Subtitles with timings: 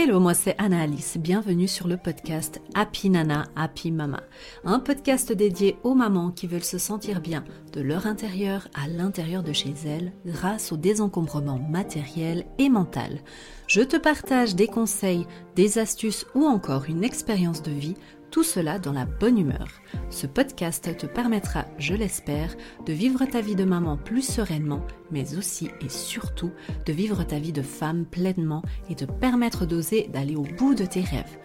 [0.00, 4.22] Hello, moi c'est Anna-Alice, bienvenue sur le podcast Happy Nana, Happy Mama,
[4.62, 9.42] un podcast dédié aux mamans qui veulent se sentir bien de leur intérieur à l'intérieur
[9.42, 13.18] de chez elles grâce au désencombrement matériel et mental.
[13.66, 15.26] Je te partage des conseils,
[15.56, 17.96] des astuces ou encore une expérience de vie
[18.30, 19.68] tout cela dans la bonne humeur.
[20.10, 22.54] Ce podcast te permettra, je l'espère,
[22.86, 26.52] de vivre ta vie de maman plus sereinement, mais aussi et surtout
[26.86, 30.84] de vivre ta vie de femme pleinement et te permettre d'oser d'aller au bout de
[30.84, 31.38] tes rêves.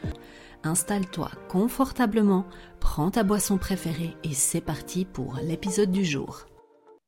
[0.63, 2.45] Installe-toi confortablement,
[2.79, 6.45] prends ta boisson préférée et c'est parti pour l'épisode du jour.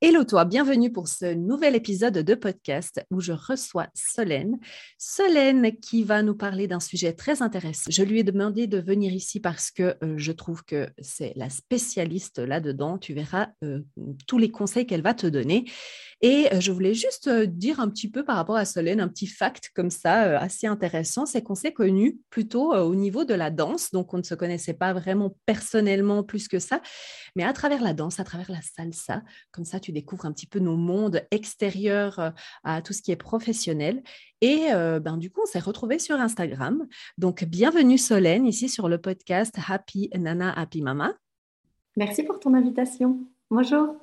[0.08, 4.60] Hello toi, bienvenue pour ce nouvel épisode de podcast où je reçois Solène.
[5.00, 7.90] Solène qui va nous parler d'un sujet très intéressant.
[7.90, 11.50] Je lui ai demandé de venir ici parce que euh, je trouve que c'est la
[11.50, 13.00] spécialiste là-dedans.
[13.00, 13.80] Tu verras euh,
[14.28, 15.66] tous les conseils qu'elle va te donner.
[16.22, 19.28] Et euh, je voulais juste dire un petit peu par rapport à Solène, un petit
[19.28, 23.92] fact comme ça, assez intéressant, c'est qu'on s'est connus plutôt au niveau de la danse.
[23.92, 26.82] Donc on ne se connaissait pas vraiment personnellement plus que ça,
[27.36, 30.48] mais à travers la danse, à travers la salsa, comme ça tu découvres un petit
[30.48, 32.30] peu nos mondes extérieurs euh,
[32.64, 34.04] à tout ce qui est professionnel.
[34.42, 36.86] Et euh, ben, du coup, on s'est retrouvés sur Instagram.
[37.18, 41.14] Donc, bienvenue Solène ici sur le podcast Happy Nana, Happy Mama.
[41.98, 43.26] Merci pour ton invitation.
[43.52, 43.96] Bonjour.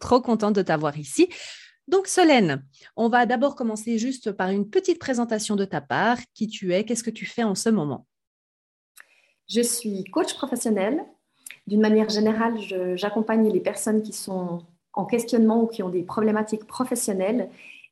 [0.00, 1.28] Trop contente de t'avoir ici.
[1.88, 2.64] Donc Solène,
[2.96, 6.18] on va d'abord commencer juste par une petite présentation de ta part.
[6.34, 6.84] Qui tu es?
[6.84, 8.06] Qu'est-ce que tu fais en ce moment?
[9.48, 11.04] Je suis coach professionnel.
[11.66, 12.58] D'une manière générale,
[12.96, 14.62] j'accompagne les personnes qui sont
[14.92, 17.48] en questionnement ou qui ont des problématiques professionnelles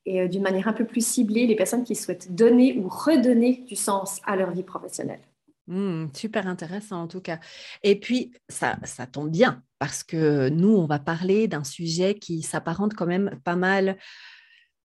[0.06, 3.64] et euh, d'une manière un peu plus ciblée, les personnes qui souhaitent donner ou redonner
[3.66, 5.20] du sens à leur vie professionnelle.
[5.66, 7.38] Mmh, super intéressant en tout cas.
[7.82, 12.42] Et puis, ça, ça tombe bien parce que nous, on va parler d'un sujet qui
[12.42, 13.96] s'apparente quand même pas mal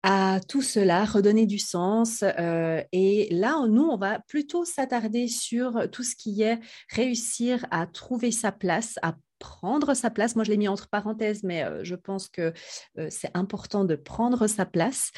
[0.03, 2.23] à tout cela, redonner du sens.
[2.23, 6.59] Euh, et là, nous, on va plutôt s'attarder sur tout ce qui est
[6.91, 10.35] réussir à trouver sa place, à prendre sa place.
[10.35, 12.53] Moi, je l'ai mis entre parenthèses, mais euh, je pense que
[12.97, 15.11] euh, c'est important de prendre sa place.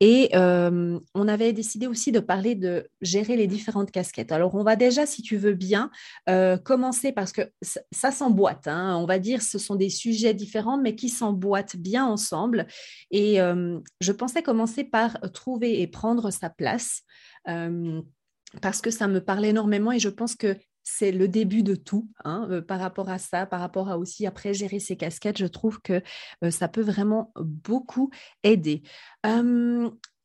[0.00, 4.32] Et on avait décidé aussi de parler de gérer les différentes casquettes.
[4.32, 5.90] Alors, on va déjà, si tu veux bien,
[6.28, 8.68] euh, commencer parce que ça, s'emboîte.
[8.68, 8.96] Hein.
[8.96, 12.66] On va dire ce sont des sujets différents, mais qui s'emboîtent bien ensemble.
[13.10, 13.38] Et
[14.00, 17.02] je pensais commencer par trouver et prendre sa place
[18.60, 22.08] parce que ça me parle énormément et je pense que c'est le début de tout
[22.24, 25.38] hein, euh, par rapport à ça, par rapport à aussi après gérer ses casquettes.
[25.38, 26.02] Je trouve que
[26.44, 28.10] euh, ça peut vraiment beaucoup
[28.42, 28.82] aider.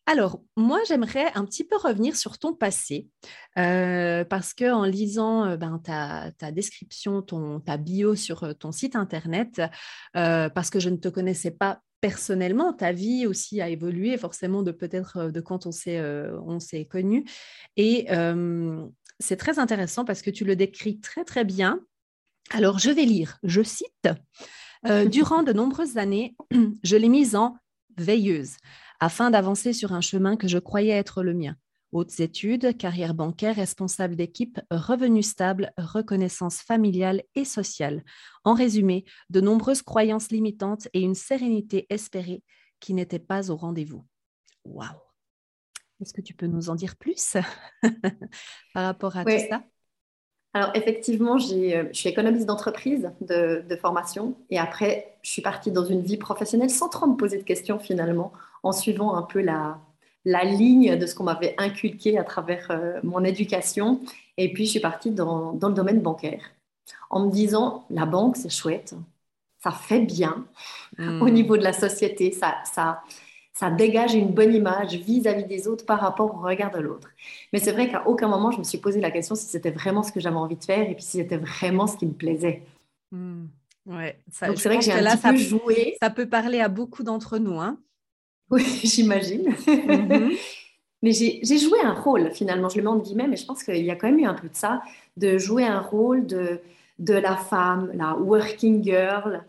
[0.05, 3.07] alors, moi, j'aimerais un petit peu revenir sur ton passé,
[3.55, 9.61] parce que en lisant ben, ta, description, ton, ta bio sur ton site internet,
[10.13, 14.71] parce que je ne te connaissais pas personnellement, ta vie aussi a évolué forcément de
[14.71, 17.23] peut-être de quand on s'est on s'est connu.
[17.77, 18.07] Et
[19.19, 21.79] c'est très intéressant parce que tu le décris très très bien.
[22.51, 24.09] Alors, je vais lire, je cite,
[24.87, 26.35] euh, Durant de nombreuses années,
[26.83, 27.57] je l'ai mise en
[27.97, 28.55] veilleuse
[28.99, 31.55] afin d'avancer sur un chemin que je croyais être le mien.
[31.91, 38.03] Hautes études, carrière bancaire, responsable d'équipe, revenus stables, reconnaissance familiale et sociale.
[38.43, 42.43] En résumé, de nombreuses croyances limitantes et une sérénité espérée
[42.79, 44.05] qui n'étaient pas au rendez-vous.
[44.65, 45.08] Waouh
[46.01, 47.35] est-ce que tu peux nous en dire plus
[48.73, 49.63] par rapport à tout ça?
[50.53, 55.85] Alors effectivement, euh, je suis économiste d'entreprise de, formation et après, je suis partie dans
[55.85, 58.33] une vie professionnelle sans trop me poser de questions finalement,
[58.63, 59.79] en suivant un peu la,
[60.25, 64.01] la ligne de ce qu'on m'avait inculqué à travers euh, mon éducation.
[64.37, 66.51] Et puis, je suis partie dans, dans, le domaine bancaire
[67.11, 68.95] en me disant, la banque, c'est chouette,
[69.61, 70.45] ça fait bien
[70.97, 71.29] au hmm.
[71.29, 73.03] niveau de la société, ça, ça,
[73.59, 77.09] ça dégage une bonne image vis-à-vis des autres par rapport au regard de l'autre.
[77.51, 80.01] Mais c'est vrai qu'à aucun moment, je me suis posé la question si c'était vraiment
[80.01, 82.61] ce que j'avais envie de faire et puis si c'était vraiment ce qui me plaisait.
[83.11, 83.47] Hmm.
[83.85, 85.97] Ouais, Donc c'est vrai que j'ai un petit peu joué.
[86.01, 87.59] Ça peut parler à beaucoup d'entre nous.
[87.59, 87.77] Hein
[88.49, 89.49] oui, j'imagine.
[89.67, 90.31] Mhm.
[91.01, 93.83] mais j'ai joué un rôle finalement, je le mets en guillemets, mais je pense qu'il
[93.83, 94.81] y a quand même eu un peu de ça,
[95.17, 96.61] de jouer un rôle de,
[96.99, 99.43] de la femme, la working girl,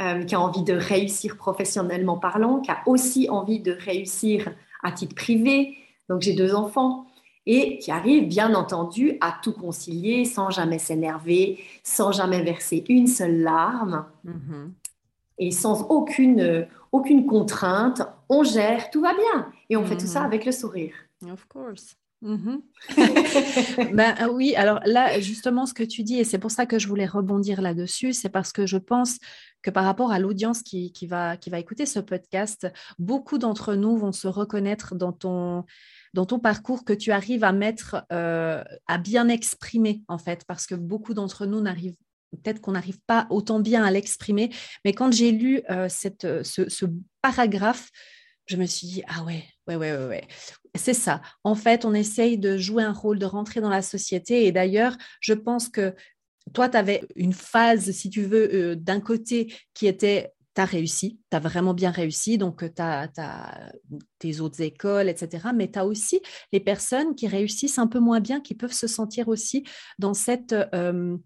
[0.00, 4.52] euh, qui a envie de réussir professionnellement parlant, qui a aussi envie de réussir
[4.82, 5.76] à titre privé.
[6.08, 7.06] Donc j'ai deux enfants
[7.46, 13.06] et qui arrive bien entendu à tout concilier sans jamais s'énerver, sans jamais verser une
[13.06, 14.70] seule larme mm-hmm.
[15.38, 18.02] et sans aucune, aucune contrainte.
[18.28, 20.26] On gère, tout va bien et on fait tout ça mm-hmm.
[20.26, 20.94] avec le sourire.
[21.24, 21.96] Of course.
[22.22, 22.62] Mhm.
[23.94, 26.78] ben, ah oui, alors là, justement, ce que tu dis, et c'est pour ça que
[26.78, 29.18] je voulais rebondir là-dessus, c'est parce que je pense
[29.62, 32.68] que par rapport à l'audience qui, va, qui va écouter ce podcast,
[32.98, 35.64] beaucoup d'entre nous vont se reconnaître dans ton,
[36.14, 40.66] dans ton parcours que tu arrives à mettre, euh, à bien exprimer, en fait, parce
[40.66, 41.96] que beaucoup d'entre nous n'arrivent
[42.42, 44.50] peut-être qu'on n'arrive pas autant bien à l'exprimer,
[44.84, 46.86] mais quand j'ai lu euh, cette, ce, ce
[47.22, 47.90] paragraphe,
[48.46, 50.24] je me suis dit, ah ouais, ouais, ouais, ouais, ouais.
[50.74, 51.22] C'est ça.
[51.44, 54.46] En fait, on essaye de jouer un rôle, de rentrer dans la société.
[54.46, 55.94] Et d'ailleurs, je pense que
[56.52, 60.64] toi, tu avais une phase, si tu veux, euh, d'un côté qui était tu as
[60.64, 63.10] réussi, tu as vraiment bien réussi, donc tu as,
[64.18, 65.48] tes autres écoles, etc.
[65.54, 68.86] Mais tu as aussi les personnes qui réussissent un peu moins bien, qui peuvent se
[68.86, 69.64] sentir aussi
[69.98, 70.54] dans cette...
[70.74, 71.16] Euh,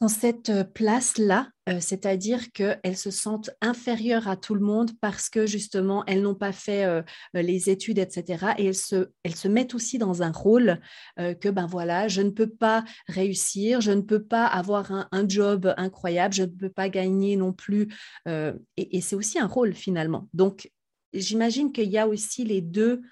[0.00, 5.30] dans cette euh, place-là, euh, c'est-à-dire qu'elles se sentent inférieures à tout le monde parce
[5.30, 7.02] que justement, elles n'ont pas fait euh,
[7.32, 8.54] les études, etc.
[8.58, 10.80] Et elles se, mettent aussi dans un rôle
[11.16, 15.72] que, ben voilà, je ne peux pas réussir, je ne peux pas avoir un, job
[15.76, 17.88] incroyable, je ne peux pas gagner non plus.
[18.26, 20.28] et, c'est aussi un rôle finalement.
[20.34, 20.70] Donc,
[21.12, 23.02] j'imagine qu'il y a aussi les deux,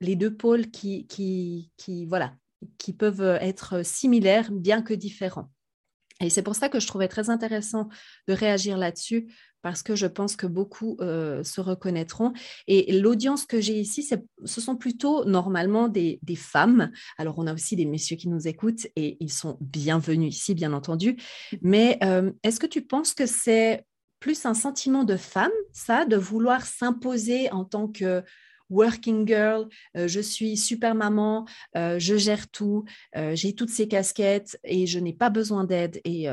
[0.00, 2.34] les deux pôles qui, qui, voilà,
[2.78, 5.50] qui peuvent être similaires, bien que différents.
[6.20, 7.88] Et c'est pour ça que je trouvais très intéressant
[8.26, 9.32] de réagir là-dessus,
[9.62, 12.32] parce que je pense que beaucoup euh, se reconnaîtront.
[12.66, 14.08] Et l'audience que j'ai ici,
[14.44, 16.90] ce sont plutôt normalement des, femmes.
[17.18, 20.72] Alors, on a aussi des messieurs qui nous écoutent et ils sont bienvenus ici, bien
[20.72, 21.16] entendu.
[21.62, 23.84] Mais euh, est-ce que tu penses que c'est
[24.20, 28.24] plus un sentiment de femme, ça, de vouloir s'imposer en tant que
[28.70, 32.84] working girl, euh, je suis super maman, euh, je gère tout,
[33.16, 36.00] euh, j'ai toutes ces casquettes et je n'ai pas besoin d'aide.
[36.04, 36.28] Et,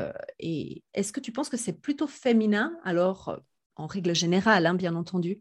[0.94, 3.40] est-ce que tu penses que c'est plutôt féminin alors,
[3.76, 5.40] en règle générale, hein, bien entendu?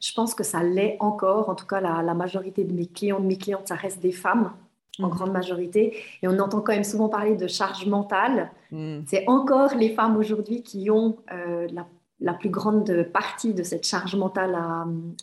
[0.00, 1.50] Je pense que ça l'est encore.
[1.50, 4.54] En tout cas, la, majorité de mes clients, de mes clientes, ça reste des femmes
[4.98, 5.10] en mmh.
[5.10, 5.96] grande majorité.
[6.22, 8.50] Et on entend quand même souvent parler de charge mentale.
[8.70, 9.00] Mmh.
[9.06, 11.86] C'est encore les femmes aujourd'hui qui ont la
[12.20, 14.56] la plus grande partie de cette charge mentale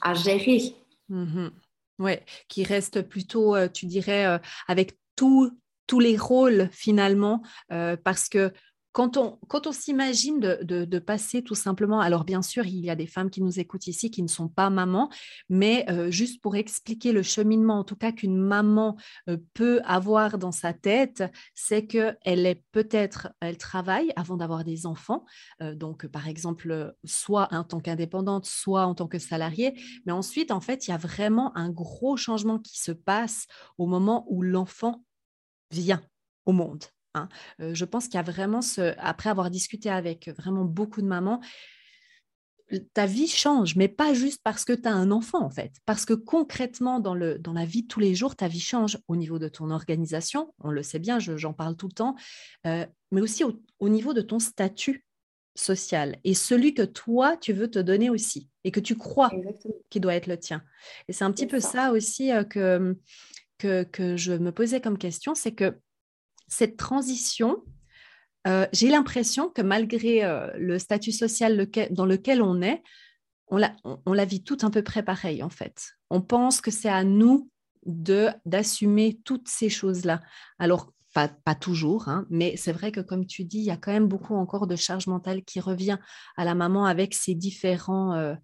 [0.01, 0.75] à, gérer.
[1.99, 2.13] Oui,
[2.47, 5.51] qui reste plutôt, euh, tu dirais, euh, avec tous
[5.99, 7.41] les rôles finalement,
[7.71, 8.53] euh, parce que
[8.97, 13.29] quand on, s'imagine de, passer tout simplement, alors bien sûr, il y a des femmes
[13.29, 15.11] qui nous écoutent ici qui ne sont pas mamans,
[15.49, 18.97] mais euh, juste pour expliquer le cheminement, en tout cas qu'une maman
[19.29, 21.23] euh, peut avoir dans sa tête,
[21.53, 22.17] c'est qu'elle
[22.47, 25.25] est peut-être, elle travaille avant d'avoir des enfants,
[25.61, 30.49] euh, donc par exemple, soit en tant qu'indépendante, soit en tant que salariée, mais ensuite,
[30.49, 33.45] en fait, il y a vraiment un gros changement qui se passe
[33.77, 35.03] au moment où l'enfant
[35.69, 36.01] vient
[36.47, 36.85] au monde.
[37.17, 37.29] Hein.
[37.73, 41.41] je pense qu'il y a vraiment ce, après avoir discuté avec vraiment beaucoup de mamans,
[42.93, 45.73] ta vie change, mais pas juste parce que tu as un enfant, en fait.
[45.85, 48.97] Parce que concrètement, dans, le, dans la vie de tous les jours, ta vie change
[49.07, 52.15] au niveau de ton organisation, on le sait bien, j'en parle tout le temps,
[52.65, 55.05] mais aussi au, niveau de ton statut
[55.55, 59.31] social et celui que toi, tu veux te donner aussi et que tu crois
[59.89, 60.61] qui doit être le tien.
[61.07, 62.95] Et c'est un petit peu ça, aussi que,
[63.57, 65.79] que, que je me posais comme question, c'est que
[66.47, 67.63] cette transition,
[68.47, 72.81] euh, j'ai l'impression que malgré euh, le statut social dans lequel on est,
[73.49, 75.91] on la, vit tout un peu près pareil en fait.
[76.09, 77.49] On pense que c'est à nous
[77.85, 80.21] de d'assumer toutes ces choses-là.
[80.59, 83.91] Alors, pas, toujours, hein, mais c'est vrai que comme tu dis, il y a quand
[83.91, 85.97] même beaucoup encore de charge mentale qui revient
[86.35, 88.35] à la maman avec ces différents, euh,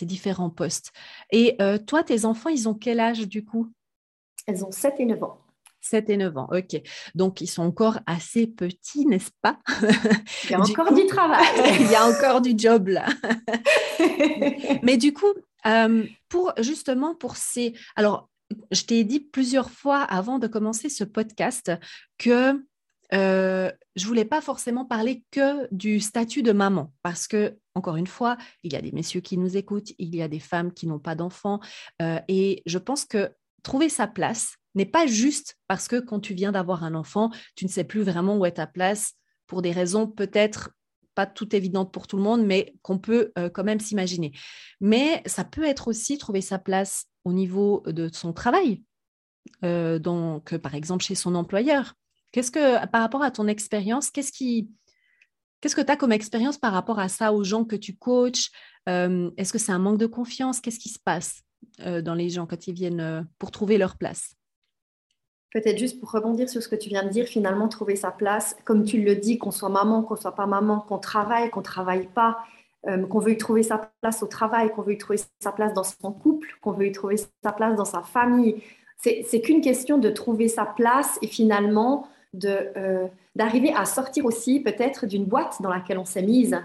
[0.00, 0.92] différents postes.
[1.32, 3.74] Et toi, tes enfants, ils ont quel âge du coup?
[4.46, 5.47] Elles ont 7 et 9 ans.
[5.88, 6.80] 7 et 9 ans, ok.
[7.14, 9.58] Donc, ils sont encore assez petits, n'est-ce pas?
[10.44, 11.46] Il y a encore du travail.
[11.80, 13.06] Il y a encore du job là.
[14.82, 15.32] Mais du coup,
[15.66, 17.74] euh, pour justement pour ces...
[17.96, 18.28] Alors,
[18.70, 21.72] je t'ai dit plusieurs fois avant de commencer ce podcast
[22.16, 22.62] que
[23.14, 28.06] euh, je voulais pas forcément parler que du statut de maman parce que encore une
[28.06, 30.86] fois, il y a des messieurs qui nous écoutent, il y a des femmes qui
[30.86, 31.60] n'ont pas d'enfants
[32.02, 33.30] euh, et je pense que
[33.62, 37.64] trouver sa place n'est pas juste parce que quand tu viens d'avoir un enfant, tu
[37.64, 39.14] ne sais plus vraiment où est ta place
[39.46, 40.70] pour des raisons peut-être
[41.18, 44.30] pas tout évidentes pour tout le monde, mais qu'on peut euh, quand même s'imaginer.
[44.80, 48.84] Mais ça peut être aussi trouver sa place au niveau de son travail,
[49.64, 51.94] euh, donc par exemple chez son employeur.
[52.30, 54.70] Qu'est-ce que, par rapport à ton expérience, qu'est-ce qui,
[55.60, 58.52] qu'est-ce que tu as comme expérience par rapport à ça, aux gens que tu coaches?
[58.88, 60.60] Euh, Est-ce que c'est un manque de confiance?
[60.60, 61.42] Qu'est-ce qui se passe
[61.78, 64.37] dans les gens quand ils viennent pour trouver leur place?
[65.52, 68.56] Peut-être juste pour rebondir sur ce que tu viens de dire, finalement, trouver sa place,
[68.64, 72.06] comme tu le dis, qu'on soit maman, qu'on soit pas maman, qu'on travaille, qu'on travaille
[72.06, 72.38] pas,
[72.86, 75.72] euh, qu'on veut y trouver sa place au travail, qu'on veut y trouver sa place
[75.72, 78.62] dans son couple, qu'on veut y trouver sa place dans sa famille.
[78.98, 82.08] C'est qu'une question de trouver sa place et finalement
[82.44, 86.58] euh, d'arriver à sortir aussi peut-être d'une boîte dans laquelle on s'est mise.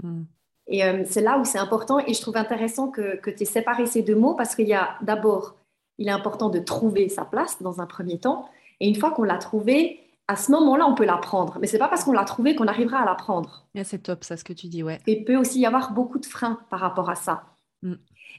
[0.00, 0.22] Hmm.
[0.68, 3.46] Et euh, c'est là où c'est important et je trouve intéressant que, que tu aies
[3.46, 5.56] séparé ces deux mots parce qu'il y a d'abord,
[6.00, 8.48] il est important de trouver sa place dans un premier temps
[8.80, 11.58] et une fois qu'on l'a trouvée, à ce moment-là, on peut l'apprendre.
[11.60, 13.66] Mais c'est pas parce qu'on l'a trouvée qu'on arrivera à l'apprendre.
[13.84, 14.98] c'est top ça ce que tu dis, ouais.
[15.06, 17.44] Et il peut aussi y avoir beaucoup de freins par rapport à ça.
[17.82, 17.96] Hmm.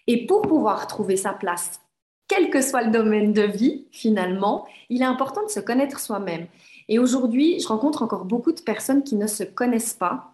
[0.08, 1.80] Et pour pouvoir trouver sa place,
[2.28, 6.48] quel que soit le domaine de vie, finalement, il est important de se connaître soi-même.
[6.88, 10.34] Et aujourd'hui, je rencontre encore beaucoup de personnes qui ne se connaissent pas.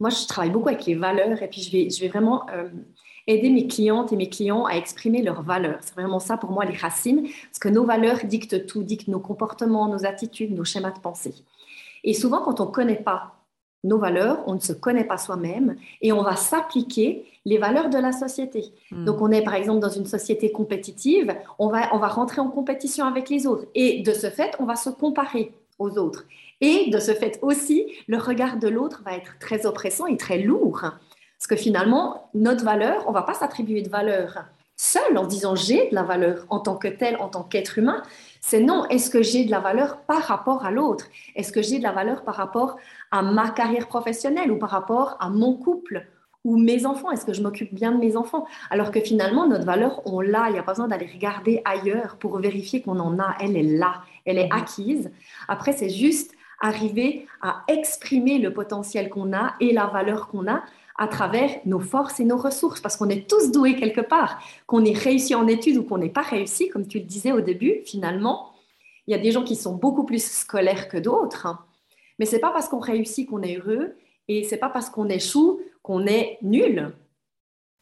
[0.00, 2.70] Moi, je travaille beaucoup avec les valeurs et puis je vais, je vais vraiment euh,
[3.26, 5.78] aider mes clientes et mes clients à exprimer leurs valeurs.
[5.80, 9.20] C'est vraiment ça pour moi les racines, parce que nos valeurs dictent tout, dictent nos
[9.20, 11.34] comportements, nos attitudes, nos schémas de pensée.
[12.04, 13.34] Et souvent, quand on ne connaît pas
[13.84, 17.98] nos valeurs, on ne se connaît pas soi-même et on va s'appliquer les valeurs de
[17.98, 18.72] la société.
[18.90, 19.04] Hmm.
[19.04, 22.48] Donc on est par exemple dans une société compétitive, on va, on va rentrer en
[22.48, 26.26] compétition avec les autres et de ce fait, on va se comparer aux autres.
[26.60, 30.38] Et de ce fait aussi, le regard de l'autre va être très oppressant et très
[30.38, 30.84] lourd.
[31.40, 34.44] Parce que finalement, notre valeur, on ne va pas s'attribuer de valeur
[34.76, 38.02] seul en disant j'ai de la valeur en tant que tel, en tant qu'être humain.
[38.42, 41.06] C'est non, est-ce que j'ai de la valeur par rapport à l'autre?
[41.36, 42.76] Est-ce que j'ai de la valeur par rapport
[43.10, 46.06] à ma carrière professionnelle ou par rapport à mon couple
[46.44, 47.10] ou mes enfants?
[47.10, 48.46] Est-ce que je m'occupe bien de mes enfants?
[48.68, 50.48] Alors que finalement, notre valeur, on l'a.
[50.48, 53.34] Il n'y a pas besoin d'aller regarder ailleurs pour vérifier qu'on en a.
[53.40, 55.10] Elle est là, elle est acquise.
[55.48, 60.62] Après, c'est juste arriver à exprimer le potentiel qu'on a et la valeur qu'on a
[61.00, 64.84] à travers nos forces et nos ressources, parce qu'on est tous doués quelque part, qu'on
[64.84, 67.80] ait réussi en études ou qu'on n'ait pas réussi, comme tu le disais au début,
[67.86, 68.52] finalement,
[69.06, 71.60] il y a des gens qui sont beaucoup plus scolaires que d'autres, hein.
[72.18, 73.94] mais c'est pas parce qu'on réussit qu'on est heureux,
[74.28, 76.92] et c'est pas parce qu'on échoue qu'on est nul.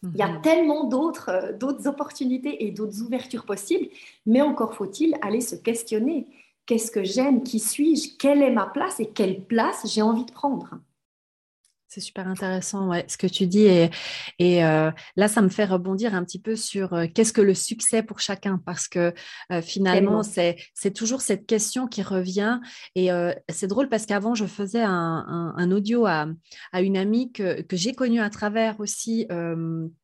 [0.05, 0.43] Il y a mhm.
[0.43, 3.89] tellement d'autres, euh, d'autres opportunités et d'autres ouvertures possibles,
[4.27, 6.29] mais encore faut-il aller se questionner.
[6.67, 7.43] Qu'est-ce que j'aime?
[7.43, 8.17] Qui suis-je?
[8.17, 10.79] Quelle est ma place et quelle place j'ai envie de prendre?
[11.89, 13.65] C'est super intéressant, ouais, ce que tu dis.
[13.65, 13.91] Et,
[14.39, 17.55] et euh, là, ça me fait rebondir un petit peu sur euh, qu'est-ce que le
[17.55, 19.15] succès pour chacun, parce que
[19.51, 22.61] euh, finalement, c'est, c'est toujours cette question qui revient.
[22.95, 23.09] Et
[23.49, 26.27] c'est drôle parce qu'avant, je faisais un, un, audio à,
[26.73, 29.27] à, une amie que, que j'ai connue à travers aussi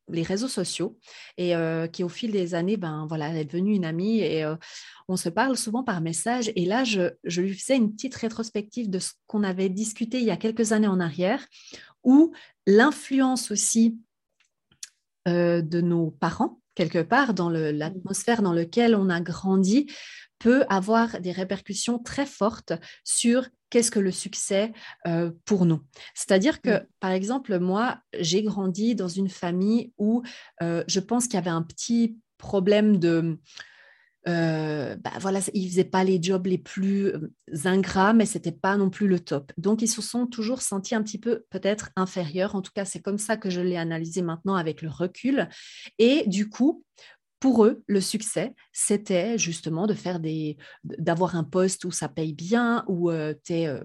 [0.09, 0.99] les réseaux sociaux
[1.39, 1.55] et
[1.93, 4.45] qui, au fil des années, ben voilà, elle est devenue une amie et
[5.09, 6.53] on se parle souvent par message.
[6.57, 10.31] Et là, je, lui faisais une petite rétrospective de ce qu'on avait discuté il y
[10.31, 11.47] a quelques années en arrière,
[12.03, 12.33] où
[12.67, 13.99] l'influence aussi
[15.27, 17.71] de nos parents, quelque part, dans mmh.
[17.71, 19.87] l'atmosphère dans laquelle on a grandi,
[20.39, 24.73] peut avoir des répercussions très fortes sur qu'est-ce que le succès
[25.45, 25.81] pour nous?
[26.15, 26.87] C'est-à-dire que, mmh.
[27.01, 30.23] par exemple, moi, j'ai grandi dans une famille où
[30.61, 33.39] je pense qu'il y avait un petit problème de
[34.27, 37.13] euh, bah voilà, ils faisaient pas les jobs les plus
[37.65, 39.53] ingrats, mais c'était pas non plus le top.
[39.59, 42.55] Donc ils se sont toujours sentis un petit peu peut-être inférieurs.
[42.55, 45.49] En tout cas, c'est comme ça que je l'ai analysé maintenant avec le recul.
[45.99, 46.85] Et du coup,
[47.45, 52.33] pour eux, le succès, c'était justement de faire des, d'avoir un poste où ça paye
[52.33, 53.85] bien, où, euh, euh,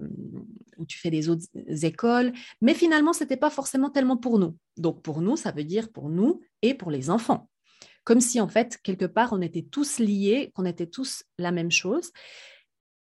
[0.78, 1.44] où tu fais des autres
[1.84, 2.32] écoles.
[2.62, 4.56] Mais finalement, c'était pas forcément tellement pour nous.
[4.78, 7.50] Donc pour nous, ça veut dire pour nous et pour les enfants
[8.04, 11.70] comme si en fait, quelque part, on était tous liés, qu'on était tous la même
[11.70, 12.12] chose.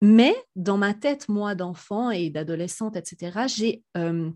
[0.02, 4.32] Mais dans ma tête, moi, d'enfant et d'adolescente, etc., j'ai euh,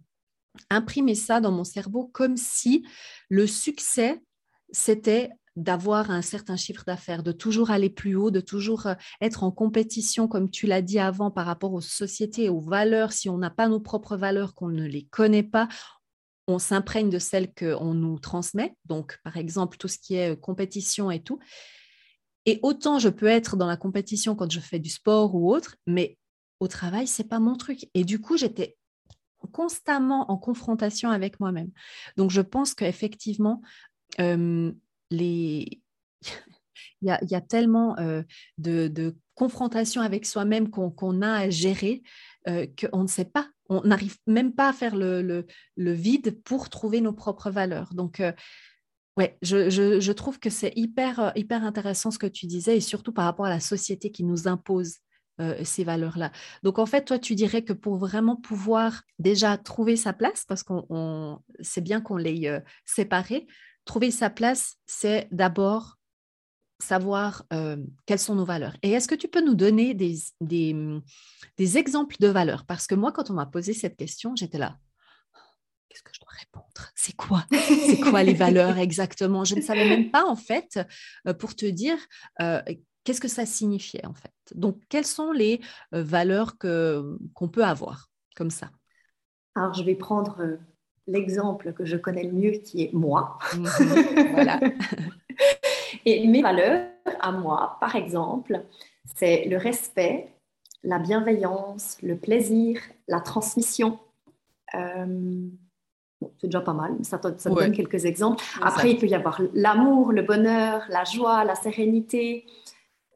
[0.69, 2.85] imprimé ça dans mon cerveau comme si
[3.29, 4.21] le succès,
[4.71, 9.43] c'était d'avoir un certain chiffre d'affaires, de toujours aller plus haut, de toujours euh, être
[9.43, 13.11] en compétition, comme tu l'as dit avant, par rapport aux sociétés, aux valeurs.
[13.11, 15.67] Si on n'a pas nos propres valeurs, qu'on ne les connaît pas,
[16.47, 20.35] on s'imprègne de celles qu'on nous transmet, donc par exemple tout ce qui est euh,
[20.35, 21.39] compétition et tout.
[22.45, 25.75] Et autant je peux être dans la compétition quand je fais du sport ou autre,
[25.85, 26.17] mais
[26.59, 27.87] au travail, c'est pas mon truc.
[27.93, 28.77] Et du coup, j'étais
[29.51, 31.71] constamment en confrontation avec moi-même.
[32.17, 33.61] Donc je pense qu'effectivement,
[34.19, 34.71] euh,
[35.11, 35.81] il,
[37.01, 38.23] y a, tellement euh,
[38.57, 42.03] de, de confrontation avec soi-même qu'on a à gérer
[42.45, 45.45] qu'on ne sait pas on n'arrive même pas à faire le,
[45.77, 47.93] vide pour trouver nos propres valeurs.
[47.93, 48.33] Donc, euh,
[49.15, 53.13] ouais, je, trouve que c'est hyper, euh, hyper intéressant ce que tu disais, et surtout
[53.13, 54.97] par rapport à la société qui nous impose
[55.39, 56.31] euh, ces valeurs-là.
[56.63, 60.63] Donc, en fait, toi, tu dirais que pour vraiment pouvoir déjà trouver sa place, parce
[60.63, 63.45] qu'on c'est bien qu'on l'ait séparé,
[63.89, 65.97] trouver sa place, c'est d'abord
[66.79, 67.43] savoir
[68.05, 68.77] quelles sont nos valeurs.
[68.83, 72.65] Et est-ce que tu peux nous donner des, des, exemples de valeurs?
[72.65, 74.77] Parce que moi, quand on m'a posé cette question, j'étais là.
[75.89, 76.91] Qu'est-ce que je dois répondre?
[76.95, 77.45] C'est quoi?
[77.51, 79.43] C'est quoi les valeurs exactement?
[79.43, 80.79] Je ne savais même pas, en fait,
[81.39, 81.97] pour te dire
[83.03, 84.31] qu'est-ce que ça signifiait en fait.
[84.53, 85.61] Donc, quelles sont les
[85.95, 88.69] euh, valeurs qu'on peut avoir comme ça?
[89.55, 90.57] Alors, je vais prendre euh,
[91.09, 93.37] l'exemple que je connais le mieux, qui est moi.
[94.31, 94.59] Voilà.
[96.05, 96.87] Et mes valeurs
[97.19, 98.61] à moi, par exemple,
[99.15, 100.29] c'est le respect,
[100.83, 103.99] la bienveillance, le plaisir, la transmission.
[104.75, 105.47] Euh,
[106.37, 108.43] c'est déjà pas mal, ça te, ça donne quelques exemples.
[108.61, 112.45] Après, il peut y avoir l'amour, le bonheur, la joie, la sérénité,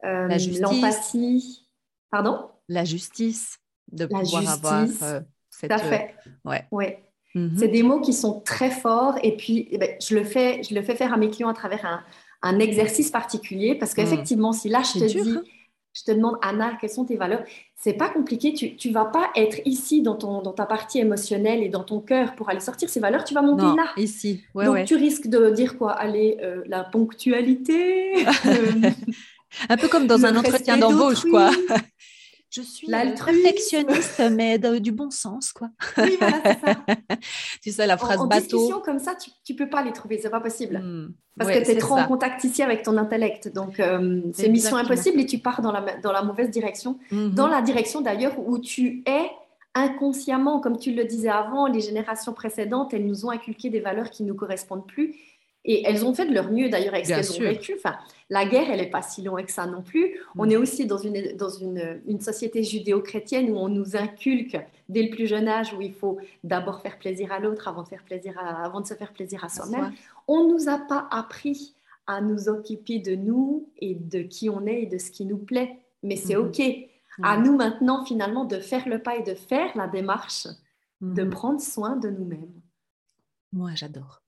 [0.04, 0.28] euh,
[0.60, 1.68] l'empathie.
[2.10, 2.50] Pardon?
[2.68, 3.58] La justice,
[3.92, 5.20] de pouvoir avoir euh,
[5.50, 5.70] cette...
[5.70, 6.14] Tout à fait.
[6.44, 6.66] ouais.
[6.70, 7.04] ouais.
[7.34, 7.54] Mhm.
[7.56, 10.74] C'est des mots qui sont très forts et puis eh ben, je, le fais, je
[10.74, 12.02] le fais faire à mes clients à travers un,
[12.42, 15.42] un exercice particulier parce qu'effectivement, si là je te dis, hein.
[15.94, 17.42] je te demande, Anna, quelles sont tes valeurs
[17.76, 18.52] C'est pas compliqué.
[18.52, 22.00] Tu ne vas pas être ici dans, ton, dans ta partie émotionnelle et dans ton
[22.00, 23.24] cœur pour aller sortir ces valeurs.
[23.24, 23.86] Tu vas monter là.
[23.96, 24.42] Ici.
[24.54, 25.92] Donc tu risques de dire quoi?
[25.92, 28.26] Allez, euh, la ponctualité.
[28.46, 28.90] Euh,
[29.68, 31.50] un peu comme dans un entretien d'embauche, quoi
[32.54, 35.70] je suis perfectionniste, mais du bon sens, quoi.
[35.98, 36.76] Oui, voilà, c'est ça.
[37.62, 38.42] tu sais, la phrase en, en bateau.
[38.42, 40.78] discussion comme ça, tu ne peux pas les trouver, c'est pas possible.
[40.78, 41.12] Hmm.
[41.36, 43.52] Parce que tu es trop en contact ici avec ton intellect.
[43.52, 46.98] Donc, euh, c'est mission impossible et tu pars dans la, dans la mauvaise direction.
[47.10, 47.34] Mhm.
[47.34, 49.30] Dans la direction, d'ailleurs, où tu es
[49.74, 54.10] inconsciemment, comme tu le disais avant, les générations précédentes, elles nous ont inculqué des valeurs
[54.10, 55.16] qui ne nous correspondent plus.
[55.66, 57.74] Et elles ont fait de leur mieux d'ailleurs avec ce qu'elles ont vécu.
[57.76, 57.96] Enfin,
[58.28, 60.18] la guerre, elle n'est pas si loin que ça non plus.
[60.36, 65.02] On est aussi dans une, dans une, une société judéo-chrétienne où on nous inculque dès
[65.02, 68.04] le plus jeune âge où il faut d'abord faire plaisir à l'autre avant, de faire
[68.04, 69.92] plaisir avant de se faire plaisir à soi-même.
[70.28, 71.74] On ne nous a pas appris
[72.06, 75.38] à nous occuper de nous et de qui on est et de ce qui nous
[75.38, 75.78] plaît.
[76.02, 76.46] Mais c'est mhm.
[76.46, 76.62] OK.
[77.22, 80.46] À nous maintenant, finalement, de faire le pas et de faire la démarche,
[81.00, 81.30] de mhm.
[81.30, 82.52] prendre soin de nous-mêmes.
[83.54, 84.20] Moi, j'adore.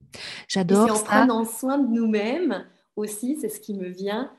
[0.47, 0.87] J'adore.
[0.87, 2.65] Et en prenant soin de nous-mêmes
[2.95, 4.31] aussi, c'est ce qui me vient,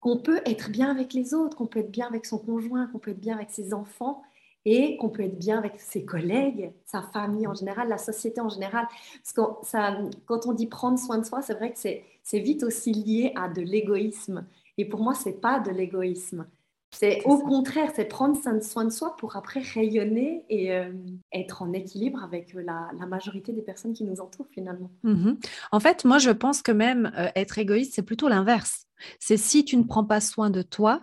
[0.00, 2.98] qu'on peut être bien avec les autres, qu'on peut être bien avec son conjoint, qu'on
[2.98, 4.22] peut être bien avec ses enfants
[4.64, 8.48] et qu'on peut être bien avec ses collègues, sa famille en général, la société en
[8.48, 8.88] général.
[9.22, 9.96] Parce que ça,
[10.26, 13.48] quand on dit prendre soin de soi, c'est vrai que c'est vite aussi lié à
[13.48, 14.44] de l'égoïsme.
[14.76, 16.46] Et pour moi, c'est pas de l'égoïsme.
[16.94, 20.92] C'est au contraire, c'est prendre soin de soi pour après rayonner et euh,
[21.32, 24.90] être en équilibre avec euh, la, majorité des personnes qui nous entourent finalement.
[25.02, 25.38] Mhm.
[25.72, 28.86] En fait, moi, je pense que même euh, être égoïste, c'est plutôt l'inverse.
[29.18, 31.02] C'est si tu ne prends pas soin de toi,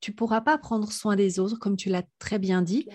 [0.00, 2.88] tu pourras pas prendre soin des autres, comme tu l'as très bien dit.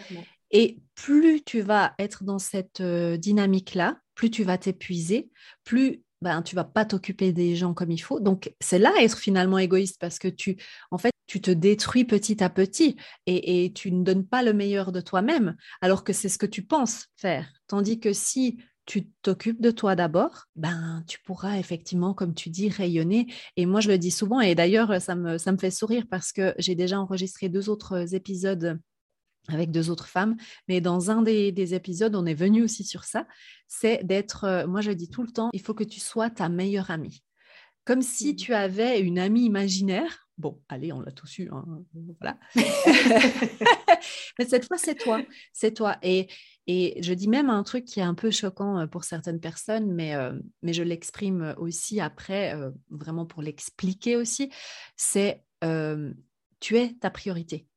[0.50, 5.32] Et plus tu vas être dans cette dynamique-là, plus tu vas t'épuiser,
[5.64, 8.20] plus ben, tu vas pas t'occuper des gens comme il faut.
[8.20, 10.58] Donc, c'est là être finalement égoïste parce que tu,
[10.92, 14.92] en fait, tu te détruis petit à petit et, tu ne donnes pas le meilleur
[14.92, 17.52] de toi-même alors que c'est ce que tu penses faire.
[17.68, 22.70] Tandis que si tu t'occupes de toi d'abord, ben, tu pourras effectivement, comme tu dis,
[22.70, 23.28] rayonner.
[23.56, 26.32] Et moi, je le dis souvent, et d'ailleurs, ça me, ça me fait sourire parce
[26.32, 28.80] que j'ai déjà enregistré deux autres épisodes
[29.48, 30.36] avec deux autres femmes.
[30.68, 33.28] Mais dans un des, épisodes, on est venu aussi sur ça,
[33.68, 36.50] c'est d'être, euh, moi je dis tout le temps, il faut que tu sois ta
[36.50, 37.24] meilleure amie.
[37.86, 38.36] Comme si mmh.
[38.36, 40.28] tu avais une amie imaginaire.
[40.38, 41.66] Bon, allez, on l'a tous eu, hein,
[42.20, 42.38] voilà.
[44.40, 45.22] mais cette fois, c'est toi,
[45.54, 45.98] c'est toi.
[46.02, 46.28] Et,
[46.68, 49.92] et je dis même un truc qui est un peu choquant euh, pour certaines personnes,
[49.94, 52.56] mais, euh, mais je l'exprime aussi après,
[52.90, 54.52] vraiment pour l'expliquer aussi,
[54.96, 55.44] c'est
[56.60, 57.68] tu es ta priorité,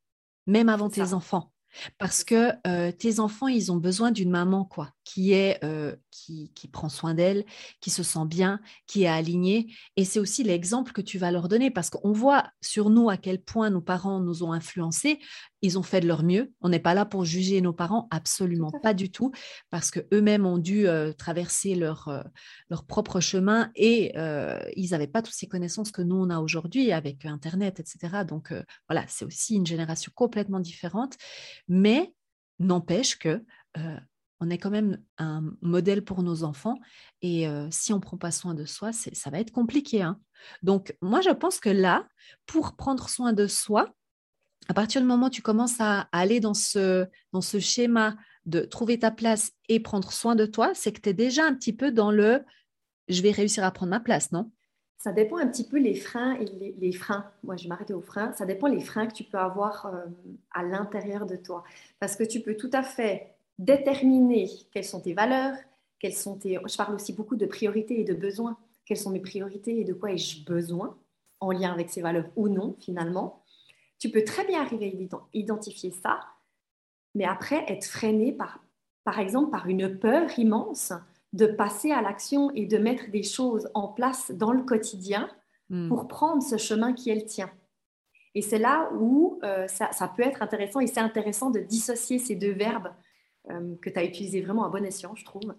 [0.47, 1.51] même avant tes enfants.
[1.97, 5.59] Parce que tes enfants, ils ont besoin d'une maman, quoi, qui est
[6.15, 7.45] qui, qui, prend soin d'elle,
[7.81, 9.73] qui se sent bien, qui est alignée.
[9.95, 13.17] Et c'est aussi l'exemple que tu vas leur donner, parce qu'on voit sur nous à
[13.17, 15.19] quel point nos parents nous ont influencés.
[15.61, 16.53] Ils ont fait de leur mieux.
[16.61, 19.31] On n'est pas là pour juger nos parents, absolument pas du tout,
[19.71, 22.23] parce que eux-mêmes ont dû traverser leur
[22.69, 24.13] leur propre chemin et
[24.75, 28.23] ils n'avaient pas toutes ces connaissances que nous on a aujourd'hui avec Internet, etc.
[28.27, 28.53] Donc
[28.87, 31.15] voilà, c'est aussi une génération complètement différente
[31.67, 32.13] mais
[32.59, 33.43] n'empêche que
[33.77, 33.99] euh,
[34.39, 36.77] on est quand même un modèle pour nos enfants
[37.21, 40.01] et euh, si on ne prend pas soin de soi, ça va être compliqué.
[40.01, 40.19] Hein.
[40.63, 42.07] Donc moi, je pense que là,
[42.45, 43.93] pour prendre soin de soi,
[44.67, 47.07] à partir du moment où tu commences à, aller dans ce,
[47.59, 51.45] schéma de trouver ta place et prendre soin de toi, c'est que tu es déjà
[51.45, 52.43] un petit peu dans le
[53.07, 54.51] je vais réussir à prendre ma place, non?
[54.97, 57.29] Ça dépend un petit peu les freins et les, freins.
[57.43, 58.33] Moi, je vais m'arrêter aux freins.
[58.33, 60.05] Ça dépend les freins que tu peux avoir euh,
[60.51, 61.63] à l'intérieur de toi.
[61.99, 65.55] Parce que tu peux tout à fait déterminer quelles sont tes valeurs,
[65.99, 66.59] quelles sont tes...
[66.67, 68.57] Je parle aussi beaucoup de priorités et de besoins.
[68.85, 70.97] Quelles sont mes priorités et de quoi ai-je besoin
[71.39, 73.43] en lien avec ces valeurs ou non, finalement.
[73.99, 76.19] Tu peux très bien arriver à identifier ça,
[77.13, 78.59] mais après être freiné par,
[79.03, 80.93] par exemple, par une peur immense
[81.33, 85.29] de passer à l'action et de mettre des choses en place dans le quotidien
[85.69, 85.89] hmm.
[85.89, 87.51] pour prendre ce chemin qui est le tien.
[88.35, 92.35] Et c'est là où euh, ça, peut être intéressant et c'est intéressant de dissocier ces
[92.35, 92.89] deux verbes
[93.49, 95.53] euh, que tu as utilisés vraiment à bon escient, je trouve.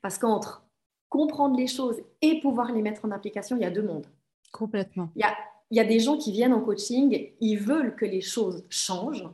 [0.00, 0.64] Parce qu'entre
[1.08, 4.06] comprendre les choses et pouvoir les mettre en application, il y a deux mondes.
[4.50, 5.10] Complètement.
[5.16, 5.34] Il y a,
[5.70, 9.28] il y a des gens qui viennent en coaching, ils veulent que les choses changent,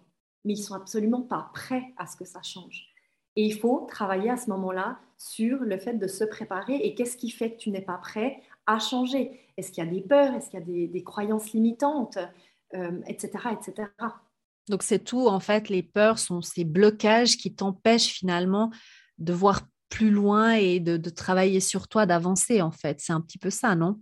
[0.44, 2.88] mais ils sont absolument pas prêts à ce que ça change.
[3.36, 7.16] Et il faut travailler à ce moment-là sur le fait de se préparer et qu'est-ce
[7.16, 9.40] qui fait que tu n'es pas prêt à changer?
[9.56, 10.34] Est-ce qu'il y a des peurs?
[10.34, 12.18] Est-ce qu'il y a des croyances limitantes?
[12.72, 13.88] Etc., euh, etc.
[14.68, 18.70] Donc c'est tout, en fait, les peurs sont ces blocages qui t'empêchent finalement
[19.18, 23.00] de voir plus loin et de, travailler sur toi, d'avancer, en fait.
[23.00, 24.00] C'est un petit peu ça, non?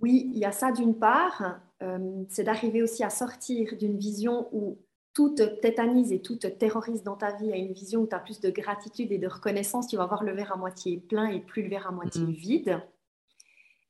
[0.00, 1.60] Oui, il y a ça d'une part.
[1.82, 4.78] Euh, c'est d'arriver aussi à sortir d'une vision où
[5.14, 8.14] tout te tétanise et tout te terrorise dans ta vie à une vision où tu
[8.14, 9.86] as plus de gratitude et de reconnaissance.
[9.86, 12.30] Tu vas voir le verre à moitié plein et plus le verre à moitié mmh.
[12.32, 12.82] vide.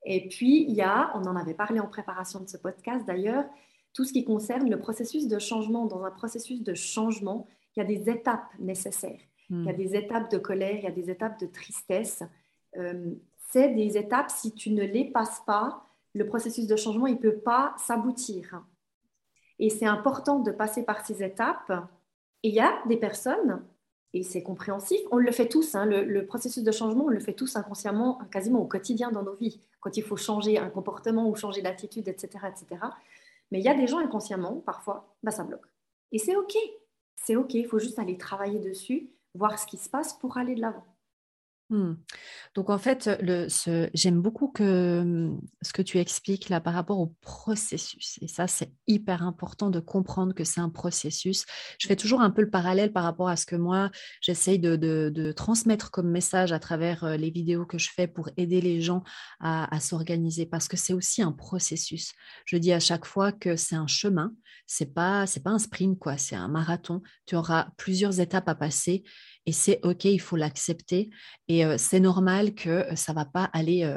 [0.05, 3.45] Et puis, il y a, on en avait parlé en préparation de ce podcast d'ailleurs,
[3.95, 5.87] tout ce qui concerne le processus de changement.
[5.87, 9.21] Dans un processus de changement, il y a des étapes nécessaires.
[9.51, 9.77] Il y a hmm.
[9.77, 12.23] des étapes de colère, il y a des étapes de tristesse.
[12.77, 13.15] Euh,
[13.51, 17.21] c'est des étapes, si tu ne les passes pas, le processus de changement, il ne
[17.21, 18.63] peut pas s'aboutir.
[19.59, 21.73] Et c'est important de passer par ces étapes.
[22.43, 23.63] Et il y a des personnes,
[24.13, 27.21] et c'est compréhensif, on le fait tous, hein, le, le, processus de changement, on le
[27.21, 29.61] fait tous inconsciemment, quasiment au quotidien dans nos vies.
[29.81, 32.81] Quand il faut changer un comportement ou changer d'attitude, etc., etc.
[33.51, 35.67] Mais il y a des gens inconsciemment, parfois, bah, ça bloque.
[36.13, 36.57] Et c'est OK.
[37.17, 37.55] C'est OK.
[37.55, 40.85] Il faut juste aller travailler dessus, voir ce qui se passe pour aller de l'avant.
[41.71, 41.95] Hmm.
[42.55, 43.09] Donc en fait,
[43.95, 48.19] j'aime beaucoup que, ce que tu expliques là par rapport au processus.
[48.21, 51.47] Et ça, c'est hyper important de comprendre que c'est un processus.
[51.79, 55.33] Je fais toujours un peu le parallèle par rapport à ce que moi, j'essaye de,
[55.33, 59.03] transmettre comme message à travers les vidéos que je fais pour aider les gens
[59.41, 62.13] à, s'organiser, parce que c'est aussi un processus.
[62.45, 64.33] Je dis à chaque fois que c'est un chemin,
[64.67, 67.03] c'est pas, pas un sprint, quoi, c'est un marathon.
[67.27, 69.03] Tu auras plusieurs étapes à passer
[69.47, 71.11] et c'est OK, il faut l'accepter.
[71.49, 73.91] Et c'est normal que ça ne va pas aller,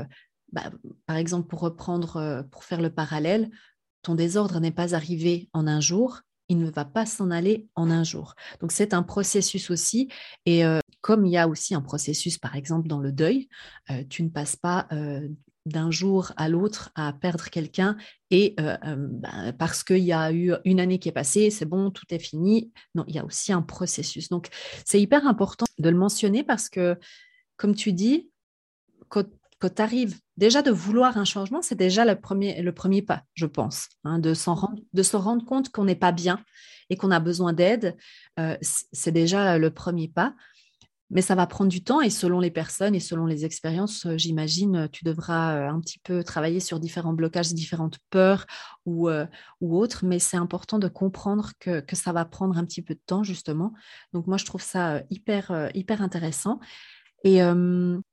[0.52, 0.72] bah,
[1.06, 3.50] par exemple, pour reprendre, pour faire le parallèle,
[4.02, 7.92] ton désordre n'est pas arrivé en un jour, il ne va pas s'en aller en
[7.92, 8.36] un jour.
[8.62, 10.10] Donc c'est un processus aussi.
[10.46, 10.64] Et
[11.02, 13.50] comme il y a aussi un processus, par exemple, dans le deuil,
[14.10, 14.88] tu ne passes pas
[15.68, 17.98] d'un jour à l'autre à perdre quelqu'un
[18.32, 21.66] et euh, euh, ben, parce qu'il y a eu une année qui est passée, c'est
[21.66, 22.72] bon, tout est fini.
[22.96, 24.30] Non, il y a aussi un processus.
[24.30, 24.48] Donc,
[24.86, 26.98] c'est hyper important de le mentionner parce que,
[27.56, 28.30] comme tu dis,
[29.10, 29.26] quand,
[29.60, 33.46] tu arrives déjà de vouloir un changement, c'est déjà le premier, le premier pas, je
[33.46, 36.44] pense, hein, de, s'en rendre, de se rendre compte qu'on n'est pas bien
[36.90, 37.96] et qu'on a besoin d'aide.
[38.40, 40.36] Euh, c'est déjà le premier pas.
[41.10, 44.18] Mais ça va prendre du temps et selon les personnes et selon les expériences, euh,
[44.18, 48.46] j'imagine, euh, tu devras euh, un petit peu travailler sur différents blocages, différentes peurs
[48.86, 49.10] ou,
[49.62, 50.06] ou autres.
[50.06, 53.24] Mais c'est important de comprendre que, que, ça va prendre un petit peu de temps,
[53.24, 53.74] justement.
[54.14, 56.60] Donc moi, je trouve ça hyper, hyper intéressant.
[57.24, 57.42] Et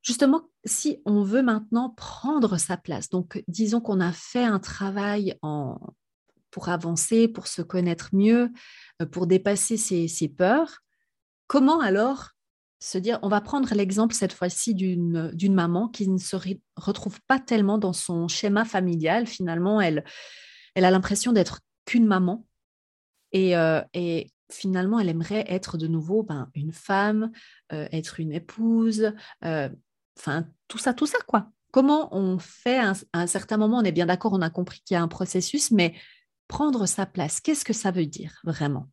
[0.02, 5.37] justement, si on veut maintenant prendre sa place, donc disons qu'on a fait un travail
[5.42, 5.78] en,
[6.50, 8.50] pour avancer, pour se connaître mieux,
[9.12, 10.80] pour dépasser ses, ses peurs,
[11.46, 12.33] comment alors
[12.84, 16.36] se dire, on va prendre l'exemple cette fois-ci d'une maman qui ne se
[16.76, 19.26] retrouve pas tellement dans son schéma familial.
[19.26, 20.04] Finalement, elle,
[20.74, 22.46] elle a l'impression d'être qu'une maman.
[23.32, 27.32] Et, euh, et, finalement, elle aimerait être de nouveau ben, une femme,
[27.72, 29.12] euh, être une épouse,
[29.44, 29.70] euh,
[30.18, 31.50] enfin, tout ça, tout ça, quoi.
[31.72, 34.94] Comment on fait à un certain moment, on est bien d'accord, on a compris qu'il
[34.94, 35.94] y a un processus, mais
[36.46, 38.88] prendre sa place, qu'est-ce que ça veut dire vraiment?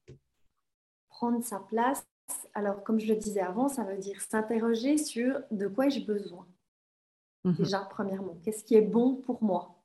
[1.10, 2.04] Prendre sa place,
[2.54, 6.48] alors comme je le disais avant, ça veut dire s'interroger sur de quoi ai-je besoin.
[7.44, 7.56] Mhm.
[7.56, 9.76] Déjà, premièrement, qu'est-ce qui est bon pour moi?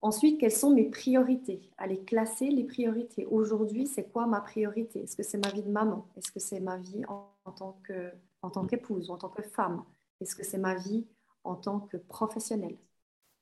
[0.00, 1.70] Ensuite, quelles sont mes priorités?
[1.78, 3.24] Aller classer les priorités.
[3.26, 5.02] Aujourd'hui, c'est quoi ma priorité?
[5.02, 6.08] Est-ce que c'est ma vie de maman?
[6.16, 9.42] Est-ce que c'est ma vie en, tant que, en tant qu'épouse ou en tant que
[9.42, 9.84] femme?
[10.20, 11.06] Est-ce que c'est ma vie
[11.44, 12.78] en tant que professionnelle?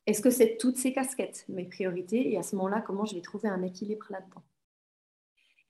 [0.07, 2.31] Est-ce que c'est toutes ces casquettes, mes priorités?
[2.33, 4.43] Et à ce moment-là, comment je vais trouver un équilibre là-dedans?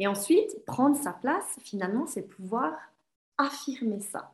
[0.00, 2.72] Et ensuite, prendre sa place, finalement, c'est pouvoir
[3.36, 4.32] affirmer ça.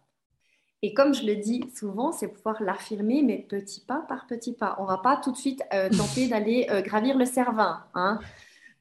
[0.81, 4.77] Et comme je le dis souvent, c'est pouvoir l'affirmer, mais petit pas par petit pas.
[4.79, 7.85] On ne va pas tout de suite euh, tenter d'aller euh, gravir le cervin.
[7.95, 8.21] Hein.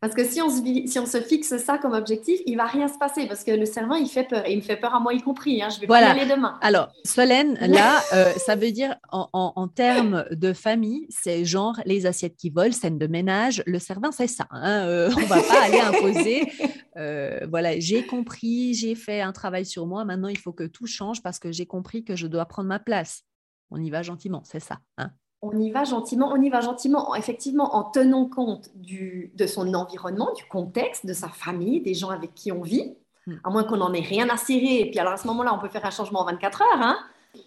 [0.05, 2.87] Parce que si on, se, si on se fixe ça comme objectif, il va rien
[2.87, 4.45] se passer parce que le cerveau, il fait peur.
[4.45, 5.63] Et il me fait peur à moi y compris.
[5.63, 5.69] Hein.
[5.69, 6.09] Je vais voilà.
[6.09, 6.59] y aller demain.
[6.61, 12.35] Alors, Solène, là, euh, ça veut dire en, termes de famille, c'est genre les assiettes
[12.35, 13.63] qui volent, scène de ménage.
[13.65, 14.45] Le cerveau, c'est ça.
[14.51, 14.85] Hein.
[14.85, 16.43] Euh, on va pas aller imposer.
[16.97, 20.05] Euh, voilà, j'ai compris, j'ai fait un travail sur moi.
[20.05, 22.79] Maintenant, il faut que tout change parce que j'ai compris que je dois prendre ma
[22.79, 23.23] place.
[23.69, 24.79] On y va gentiment, c'est ça.
[24.97, 25.11] Hein
[25.41, 29.73] on y va gentiment, on y va gentiment, effectivement, en tenant compte du, de son
[29.73, 32.95] environnement, du contexte, de sa famille, des gens avec qui on vit,
[33.27, 33.35] hmm.
[33.43, 34.81] à moins qu'on n'en ait rien à cirer.
[34.81, 36.81] Et puis alors à ce moment-là, on peut faire un changement en 24 heures.
[36.81, 36.97] Hein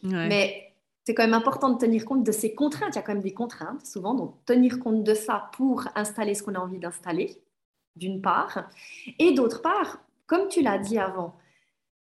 [0.03, 0.69] Mais
[1.05, 2.95] c'est quand même important de tenir compte de ces contraintes.
[2.95, 6.35] Il y a quand même des contraintes, souvent, donc tenir compte de ça pour installer
[6.35, 7.43] ce qu'on a envie d'installer,
[7.97, 8.69] d'une part.
[9.19, 11.35] Et d'autre part, comme tu l'as dit avant,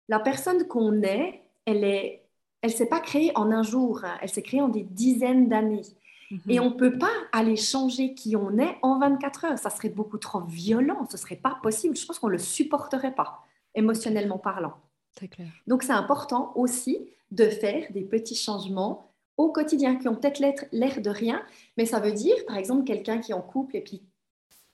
[0.09, 2.26] la personne qu'on est, elle est
[2.61, 4.17] elle s'est pas créée en un jour, hein.
[4.21, 5.85] elle s'est créée en des dizaines d'années.
[6.31, 6.39] Mhm.
[6.49, 9.59] Et on ne peut pas aller changer qui on est en 24 heures.
[9.59, 11.95] Ça serait beaucoup trop violent, ce serait pas possible.
[11.95, 13.43] Je pense qu'on ne le supporterait pas,
[13.75, 14.73] émotionnellement parlant.
[15.15, 15.47] Clair.
[15.65, 20.39] Donc c'est important aussi de faire des petits changements au quotidien qui ont peut-être
[20.71, 21.41] l'air de rien,
[21.77, 24.01] mais ça veut dire, par exemple, quelqu'un qui est en couple et puis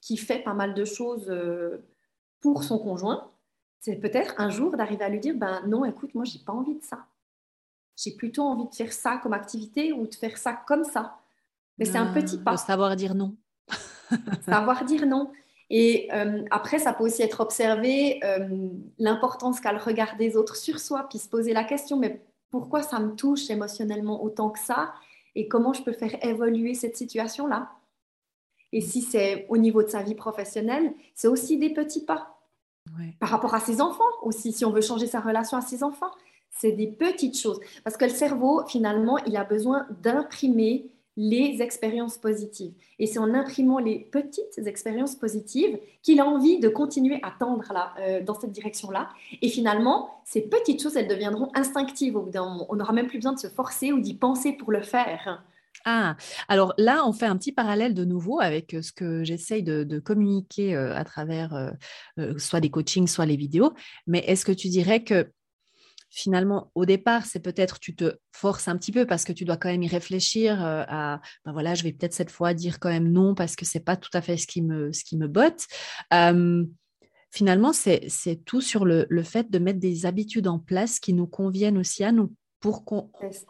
[0.02, 1.86] qui fait pas mal de choses euh,
[2.40, 3.30] pour son conjoint,
[3.80, 6.76] c'est peut-être un jour d'arriver à lui dire, ben non, écoute, moi, j'ai pas envie
[6.76, 7.06] de ça
[7.96, 11.18] j'ai plutôt envie de faire ça comme activité ou de faire ça comme ça.
[11.78, 12.58] Mais c'est un ah, petit pas.
[12.58, 13.36] savoir dire non.
[14.46, 15.32] savoir dire non.
[15.70, 20.56] Et euh, après, ça peut aussi être observé euh, l'importance qu'a le regard des autres
[20.56, 24.60] sur soi, puis se poser la question, mais pourquoi ça me touche émotionnellement autant que
[24.60, 24.94] ça?
[25.36, 27.72] Et comment je peux faire évoluer cette situation-là?
[28.72, 32.40] Et si c'est au niveau de sa vie professionnelle, c'est aussi des petits pas.
[33.20, 36.12] Par rapport à ses enfants aussi, si on veut changer sa relation à ses enfants,
[36.58, 37.60] c'est des petites choses.
[37.84, 42.74] Parce que le cerveau, finalement, il a besoin d'imprimer les expériences positives.
[42.98, 47.72] Et c'est en imprimant les petites expériences positives qu'il a envie de continuer à tendre
[47.72, 49.10] là, euh, dans cette direction-là.
[49.42, 52.66] Et finalement, ces petites choses, elles deviendront instinctives au bout d'un moment.
[52.70, 55.44] On n'aura même plus besoin de se forcer ou d'y penser pour le faire.
[55.86, 56.16] Ah,
[56.48, 60.00] alors là, on fait un petit parallèle de nouveau avec euh, ce que j'essaye de,
[60.00, 61.74] communiquer euh, à travers
[62.38, 63.74] soit des coachings, soit les vidéos.
[64.08, 65.30] Mais est-ce que tu dirais que
[66.14, 69.58] finalement, au départ, c'est peut-être tu te forces un petit peu parce que tu dois
[69.58, 72.90] quand même y réfléchir euh, à, ben voilà, je vais peut-être cette fois dire quand
[72.90, 75.28] même non parce que c'est pas tout à fait ce qui me, ce qui me
[75.28, 75.66] botte.
[77.32, 81.80] finalement, c'est tout sur le, fait de mettre des habitudes en place qui nous conviennent
[81.80, 83.10] aussi à nous pour qu'au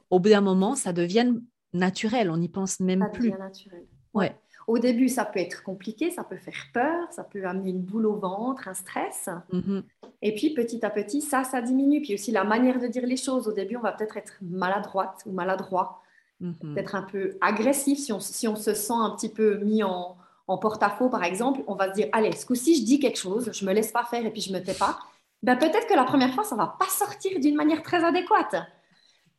[0.10, 2.32] bout d'un moment, ça devienne naturel.
[2.32, 3.32] On n'y pense même ça plus.
[3.32, 3.86] Naturel.
[4.14, 4.40] Ouais.
[4.68, 8.06] Au début, ça peut être compliqué, ça peut faire peur, ça peut amener une boule
[8.06, 9.30] au ventre, un stress.
[9.52, 9.84] Mm-hmm.
[10.22, 12.02] Et puis petit à petit, ça, ça diminue.
[12.02, 13.48] Puis aussi la manière de dire les choses.
[13.48, 16.02] Au début, on va peut-être être maladroite ou maladroit,
[16.42, 16.74] mm-hmm.
[16.74, 18.00] peut-être un peu agressif.
[18.00, 20.16] Si on, si on se sent un petit peu mis en,
[20.48, 23.52] en porte-à-faux, par exemple, on va se dire, allez, ce coup-ci, je dis quelque chose,
[23.54, 24.98] je me laisse pas faire et puis je me tais pas.
[25.42, 28.56] Ben, peut-être que la première fois, ça va pas sortir d'une manière très adéquate.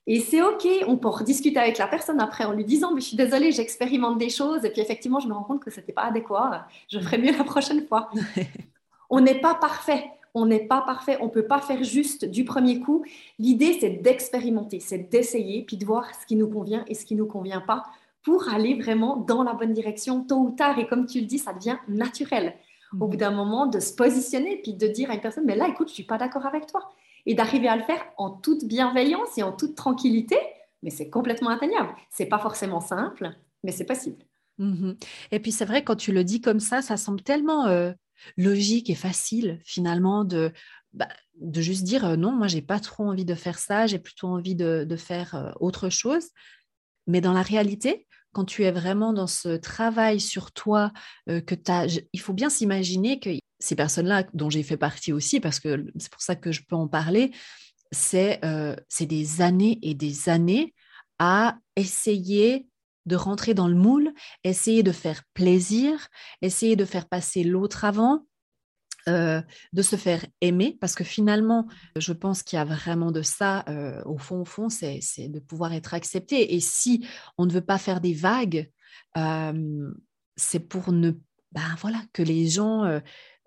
[0.06, 3.06] Et c'est OK, on peut rediscuter avec la personne après en lui disant, mais je
[3.06, 5.94] suis désolée, j'expérimente des choses, et puis effectivement, je me rends compte que ce n'était
[5.94, 8.10] pas adéquat, je ferai mieux la prochaine fois.
[9.10, 12.44] on n'est pas parfait, on n'est pas parfait, on ne peut pas faire juste du
[12.44, 13.02] premier coup.
[13.38, 17.14] L'idée, c'est d'expérimenter, c'est d'essayer, puis de voir ce qui nous convient et ce qui
[17.14, 17.84] ne nous convient pas
[18.22, 20.78] pour aller vraiment dans la bonne direction tôt ou tard.
[20.78, 22.54] Et comme tu le dis, ça devient naturel.
[22.92, 23.16] Au bout mhm.
[23.16, 25.92] d'un moment, de se positionner, puis de dire à une personne, mais là, écoute, je
[25.92, 26.90] ne suis pas d'accord avec toi
[27.26, 30.36] et d'arriver à le faire en toute bienveillance et en toute tranquillité,
[30.82, 31.94] mais c'est complètement atteignable.
[32.10, 33.30] C'est pas forcément simple,
[33.62, 34.24] mais c'est possible.
[34.58, 34.96] Mhm.
[35.32, 37.92] Et puis c'est vrai, quand tu le dis comme ça, ça semble tellement euh,
[38.36, 40.52] logique et facile finalement de,
[40.92, 41.08] bah,
[41.40, 44.28] de juste dire euh, non, moi j'ai pas trop envie de faire ça, j'ai plutôt
[44.28, 46.28] envie de, faire euh, autre chose.
[47.06, 50.92] Mais dans la réalité, quand tu es vraiment dans ce travail sur toi,
[51.26, 55.60] que as, il faut bien s'imaginer que ces personnes-là, dont j'ai fait partie aussi, parce
[55.60, 57.32] que c'est pour ça que je peux en parler,
[57.92, 60.74] c'est euh, des années et des années
[61.18, 62.66] à essayer
[63.06, 64.12] de rentrer dans le moule,
[64.42, 66.08] essayer de faire plaisir,
[66.42, 68.26] essayer de faire passer l'autre avant,
[69.08, 69.42] euh,
[69.74, 73.64] de se faire aimer, parce que finalement, je pense qu'il y a vraiment de ça,
[73.68, 76.54] euh, au fond, au fond, c'est de pouvoir être accepté.
[76.54, 78.70] Et si on ne veut pas faire des vagues,
[80.36, 81.12] c'est pour ne,
[81.52, 83.00] ben voilà, que les gens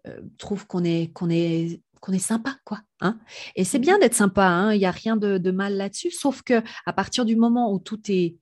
[0.08, 2.82] euh, trouve qu'on est, qu'on est, qu'on est sympa, quoi.
[3.02, 3.20] Hein
[3.56, 6.64] et c'est bien d'être sympa, hein, il n'y a rien de, mal là-dessus, sauf que
[6.86, 8.38] à partir du moment où toutes tes,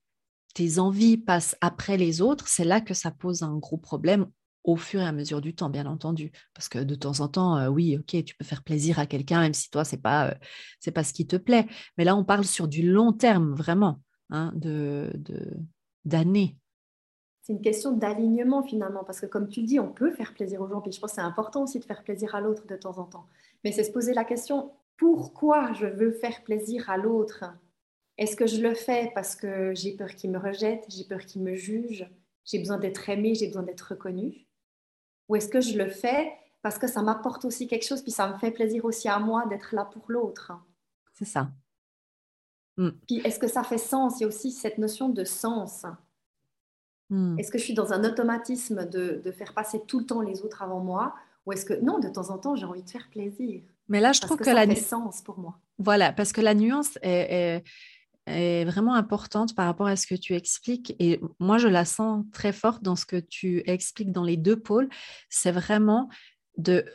[0.53, 4.27] tes envies passent après les autres, c'est là que ça pose un gros problème
[4.63, 6.31] au fur et à mesure du temps, bien entendu.
[6.53, 9.41] Parce que de temps en temps, euh, oui, ok, tu peux faire plaisir à quelqu'un,
[9.41, 10.33] même si toi, c'est pas, euh,
[10.79, 11.67] c'est pas ce qui te plaît.
[11.97, 14.01] Mais là, on parle sur du long terme, vraiment,
[14.31, 15.11] hein, de,
[16.03, 16.57] d'années
[17.45, 20.67] c'est une question d'alignement finalement, parce que comme tu dis, on peut faire plaisir aux
[20.67, 22.97] gens, puis je pense que c'est important aussi de faire plaisir à l'autre de temps
[22.97, 23.27] en temps.
[23.63, 27.43] Mais c'est se poser la question, pourquoi je veux faire plaisir à l'autre?
[28.17, 31.43] Est-ce que je le fais parce que j'ai peur qu'il me rejette, j'ai peur qu'il
[31.43, 32.09] me juge,
[32.45, 34.47] j'ai besoin d'être aimé, j'ai besoin d'être reconnu?
[35.29, 38.27] Ou est-ce que je le fais parce que ça m'apporte aussi quelque chose, puis ça
[38.27, 40.51] me fait plaisir aussi à moi d'être là pour l'autre?
[41.13, 41.51] C'est ça.
[42.77, 42.89] Mm.
[43.05, 44.19] Puis est-ce que ça fait sens?
[44.19, 45.85] Il y a aussi cette notion de sens
[47.09, 47.37] Hmm.
[47.37, 50.41] Est-ce que je suis dans un automatisme de, de, faire passer tout le temps les
[50.41, 51.13] autres avant moi
[51.45, 53.61] Ou est-ce que non, de temps en temps, j'ai envie de faire plaisir?
[53.87, 55.59] Mais là, je trouve que, ça la fait sens pour moi.
[55.77, 57.63] Voilà, parce que la nuance est,
[58.25, 60.95] est, vraiment importante par rapport à ce que tu expliques.
[60.99, 64.59] Et moi, je la sens très forte dans ce que tu expliques dans les deux
[64.59, 64.89] pôles.
[65.29, 66.09] C'est vraiment
[66.57, 66.85] de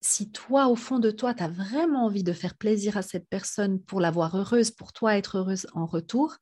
[0.00, 3.28] si toi, au fond de toi, tu as vraiment envie de faire plaisir à cette
[3.28, 6.38] personne pour la voir heureuse, pour toi être heureuse en retour,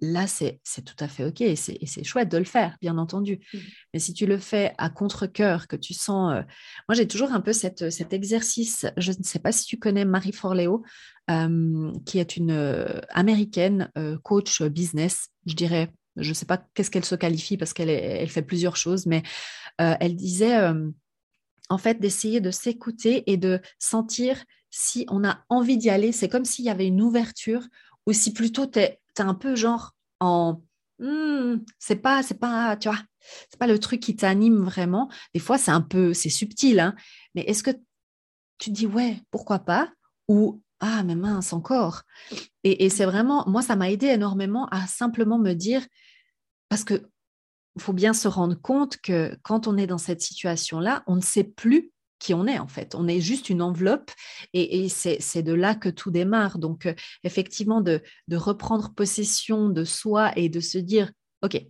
[0.00, 3.40] là, c'est tout à fait OK et c'est chouette de le faire, bien entendu.
[3.52, 3.58] Mmh.
[3.92, 6.32] Mais si tu le fais à contre-coeur, que tu sens...
[6.32, 6.42] Euh,
[6.88, 10.04] moi, j'ai toujours un peu cette, cet exercice, je ne sais pas si tu connais
[10.04, 10.82] Marie Forleo,
[11.30, 13.90] euh, qui est une euh, américaine
[14.22, 15.92] coach business, je dirais.
[16.16, 19.22] Je ne sais pas qu'est-ce qu'elle se qualifie parce qu'elle elle fait plusieurs choses, mais
[19.76, 20.56] elle disait
[21.68, 26.12] en fait d'essayer de s'écouter et de sentir si on a envie d'y aller.
[26.12, 27.66] C'est comme s'il y avait une ouverture
[28.06, 30.62] ou si plutôt tu es un peu genre en
[30.98, 33.00] hmm, c'est pas c'est pas tu vois
[33.50, 35.10] c'est pas le truc qui t'anime vraiment.
[35.34, 36.94] Des fois c'est un peu c'est subtil hein,
[37.34, 37.70] mais est-ce que
[38.58, 39.92] tu dis ouais pourquoi pas?
[40.28, 42.02] Ou ah mais mince encore.
[42.64, 45.86] Et, c'est vraiment moi ça m'a aidé énormément à simplement me dire
[46.68, 47.08] parce que
[47.78, 51.20] faut bien se rendre compte que quand on est dans cette situation là on ne
[51.20, 52.94] sait plus qui on est en fait.
[52.94, 54.10] On est juste une enveloppe
[54.52, 56.58] et, c'est de là que tout démarre.
[56.58, 58.02] Donc euh, effectivement, de,
[58.32, 61.60] reprendre possession de soi et de se dire, OK,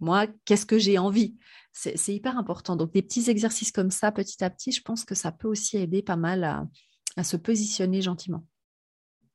[0.00, 1.36] moi, qu'est-ce que j'ai envie?
[1.72, 2.76] C'est hyper important.
[2.76, 5.76] Donc des petits exercices comme ça, petit à petit, je pense que ça peut aussi
[5.76, 8.44] aider pas mal à, se positionner gentiment.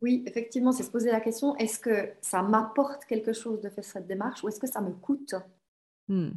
[0.02, 3.84] Oui, effectivement, c'est se poser la question, est-ce que ça m'apporte quelque chose de faire
[3.84, 5.36] cette démarche ou est-ce que ça me coûte?
[6.08, 6.32] Hmm.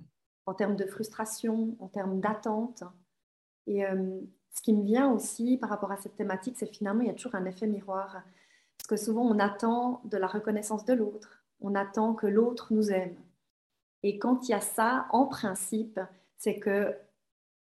[0.44, 2.82] en termes de frustration, en termes d'attente?
[3.66, 4.20] Et euh,
[4.54, 7.14] ce qui me vient aussi par rapport à cette thématique, c'est finalement, il y a
[7.14, 8.22] toujours un effet miroir.
[8.78, 11.44] Parce que souvent, on attend de la reconnaissance de l'autre.
[11.60, 13.16] On attend que l'autre nous aime.
[14.02, 16.00] Et quand il y a ça, en principe,
[16.36, 16.94] c'est que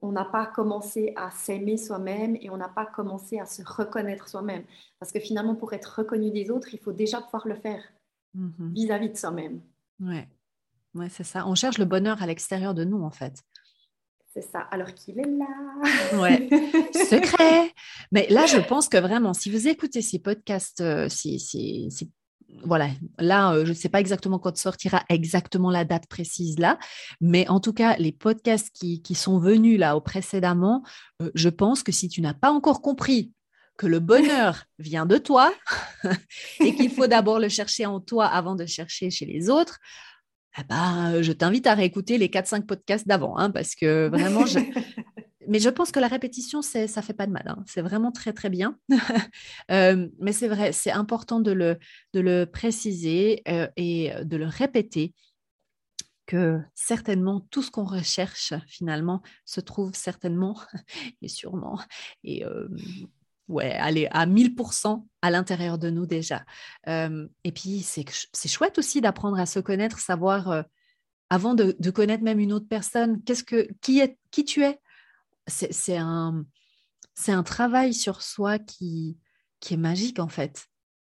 [0.02, 4.28] on n'a pas commencé à s'aimer soi-même et on n'a pas commencé à se reconnaître
[4.28, 4.64] soi-même.
[4.98, 7.82] Parce que finalement, pour être reconnu des autres, il faut déjà pouvoir le faire
[8.34, 8.72] mm-hmm.
[8.72, 9.60] vis-à-vis de soi-même.
[10.00, 10.26] Ouais.
[10.94, 11.46] ouais, c'est ça.
[11.46, 13.44] On cherche le bonheur à l'extérieur de nous, en fait.
[14.32, 16.20] C'est ça, alors qu'il est là.
[16.20, 16.48] Ouais,
[16.94, 17.72] secret.
[18.12, 21.88] Mais là, je pense que vraiment, si vous écoutez ces podcasts, euh, si, si,
[22.64, 26.78] voilà, là, euh, je ne sais pas exactement quand sortira exactement la date précise là,
[27.20, 30.84] mais en tout cas, les podcasts qui, qui sont venus là au précédemment,
[31.22, 33.32] euh, je pense que si tu n'as pas encore compris
[33.76, 35.52] que le bonheur vient de toi
[36.60, 39.80] et qu'il faut d'abord le chercher en toi avant de chercher chez les autres,
[40.58, 44.44] eh ben, je t'invite à réécouter les 4-5 podcasts d'avant, hein, parce que vraiment,
[45.48, 47.44] mais je pense que la répétition, ça ne fait pas de mal.
[47.46, 47.62] Hein.
[47.66, 48.76] C'est vraiment très, très bien.
[49.70, 51.78] Euh, mais c'est vrai, c'est important de le,
[52.12, 55.14] de le préciser euh, et de le répéter
[56.30, 60.56] que certainement tout ce qu'on recherche finalement se trouve certainement
[61.22, 61.80] et sûrement
[62.22, 62.68] et euh,
[63.50, 66.44] ouais, aller à 1000% à l'intérieur de nous déjà.
[66.86, 70.64] et puis, c'est chouette aussi d'apprendre à se connaître, savoir,
[71.28, 74.80] avant de, connaître même une autre personne, qu'est-ce que, qui, est, qui tu es?
[75.46, 76.44] C'est un,
[77.28, 79.18] un travail sur soi qui,
[79.58, 80.66] qui est magique en fait.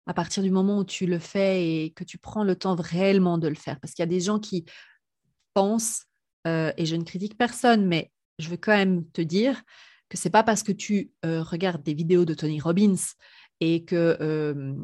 [0.07, 3.38] À partir du moment où tu le fais et que tu prends le temps réellement
[3.38, 3.79] de le faire.
[3.81, 4.64] Parce qu'il y a des gens qui
[5.55, 6.05] pensent,
[6.47, 9.62] et je ne critique personne, mais je veux quand même te dire
[10.11, 12.96] que c'est pas parce que tu euh, regardes des vidéos de Tony Robbins
[13.61, 14.75] et que, euh,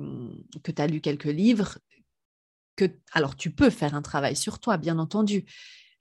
[0.63, 1.79] que tu as lu quelques livres
[2.77, 5.45] que alors tu peux faire un travail sur toi, bien entendu,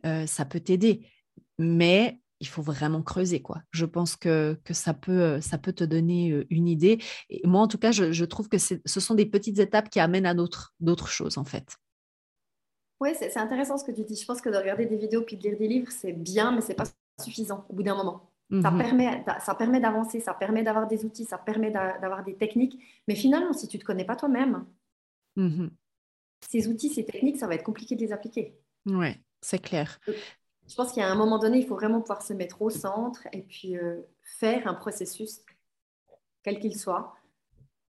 [0.06, 1.10] euh, ça peut t'aider,
[1.58, 3.62] mais il faut vraiment creuser quoi.
[3.72, 7.00] Je pense que, que ça, peut, ça peut te donner une idée.
[7.30, 10.02] Et moi, en tout cas, je, je trouve que ce sont des petites étapes qui
[10.02, 11.78] amènent à d'autres choses en fait.
[13.00, 14.16] Oui, c'est intéressant ce que tu dis.
[14.16, 16.62] Je pense que de regarder des vidéos puis de lire des livres, c'est bien, mais
[16.62, 16.86] c'est pas
[17.24, 18.35] suffisant au bout d'un moment.
[18.62, 18.78] Ça mhm.
[18.78, 22.80] permet, ça permet d'avancer, ça permet d'avoir des outils, ça permet d'avoir des techniques.
[23.08, 24.66] Mais finalement, si tu ne te connais pas toi-même,
[25.36, 25.72] mhm.
[26.48, 28.56] ces outils, ces techniques, ça va être compliqué de les appliquer.
[28.86, 29.98] Oui, c'est clair.
[30.08, 30.14] Euh,
[30.68, 33.42] je pense qu'à un moment donné, il faut vraiment pouvoir se mettre au centre et
[33.42, 35.42] puis euh, faire un processus,
[36.44, 37.16] quel qu'il soit.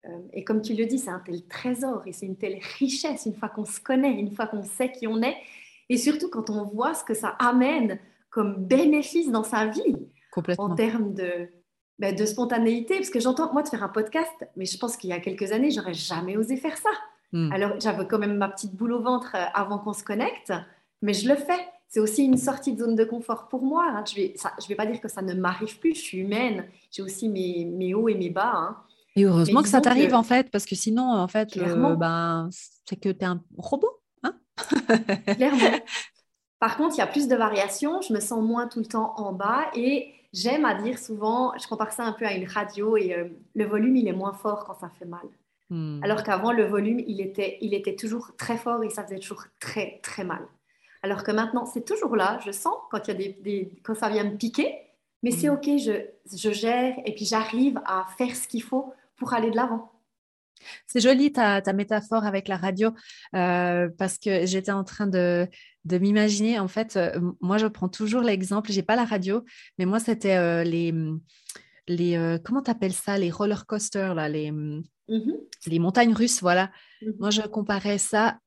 [0.07, 3.27] Euh, et comme tu le dis, c'est un tel trésor et c'est une telle richesse
[3.27, 5.37] une fois qu'on se connaît, une fois qu'on sait qui on est,
[5.89, 7.99] et surtout quand on voit ce que ça amène
[8.31, 9.97] comme bénéfice dans sa vie
[10.59, 11.49] en termes de,
[11.99, 12.97] ben, de spontanéité.
[12.97, 15.53] Parce que j'entends, moi, de faire un podcast, mais je pense qu'il y a quelques
[15.53, 16.91] années, j'aurais jamais osé faire ça.
[17.33, 17.51] Hmm.
[17.53, 20.53] Alors, j'avais quand même ma petite boule au ventre euh, avant qu'on se connecte,
[21.03, 21.69] mais je le fais.
[21.89, 23.87] C'est aussi une sortie de zone de confort pour moi.
[23.89, 24.05] Hein.
[24.07, 24.35] Je ne vais,
[24.69, 27.95] vais pas dire que ça ne m'arrive plus, je suis humaine, j'ai aussi mes, mes,
[27.95, 28.53] hauts et mes bas.
[28.55, 28.77] Hein.
[29.17, 32.49] Et heureusement que ça t'arrive en fait, parce que sinon, en fait, euh, ben,
[32.85, 34.01] c'est que tu es un robot.
[34.25, 34.35] Hein
[35.27, 35.79] Clairement.
[36.59, 39.15] Par contre, il y a plus de variations, je me sens moins tout le temps
[39.17, 42.97] en bas et j'aime à dire souvent, je compare ça un peu à une radio
[42.97, 45.27] et euh, le volume, il est moins fort quand ça fait mal.
[45.71, 46.01] Hmm.
[46.03, 49.45] Alors qu'avant, le volume, il était, il était toujours très fort et ça faisait toujours
[49.61, 50.45] très, très mal.
[51.03, 54.25] Alors que maintenant, c'est toujours là, je sens quand, y a des, quand ça vient
[54.25, 54.75] me piquer,
[55.23, 55.55] mais c'est hmm.
[55.55, 56.05] OK, je,
[56.37, 59.93] je gère et puis j'arrive à faire ce qu'il faut pour aller de l'avant.
[60.87, 62.91] C'est joli ta, ta, métaphore avec la radio
[63.35, 65.47] euh, parce que j'étais en train de,
[65.85, 66.59] de m'imaginer.
[66.59, 68.73] En fait, euh, moi, je prends toujours l'exemple.
[68.73, 69.45] J'ai pas la radio,
[69.79, 70.95] mais moi, c'était euh, les
[71.87, 75.37] les comment t'appelles ça les roller coasters là, les mm-hmm.
[75.67, 76.41] les montagnes russes.
[76.41, 76.71] Voilà.
[77.03, 77.17] Mm-hmm.
[77.19, 78.39] Moi, je comparais ça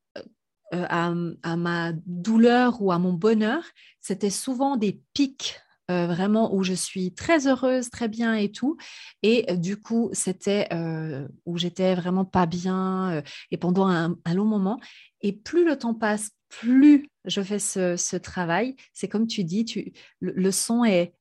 [0.72, 1.12] à,
[1.42, 3.62] à, ma douleur ou à mon bonheur.
[4.00, 5.60] C'était souvent des pics
[5.90, 8.76] euh, vraiment où je suis très heureuse, très bien et tout.
[9.22, 14.44] Et euh, du coup, c'était euh, où j'étais vraiment pas bien et pendant un, long
[14.44, 14.78] moment.
[15.22, 18.74] Et plus le temps passe, plus je fais ce, travail.
[18.92, 21.14] C'est comme tu dis, tu, le, son est,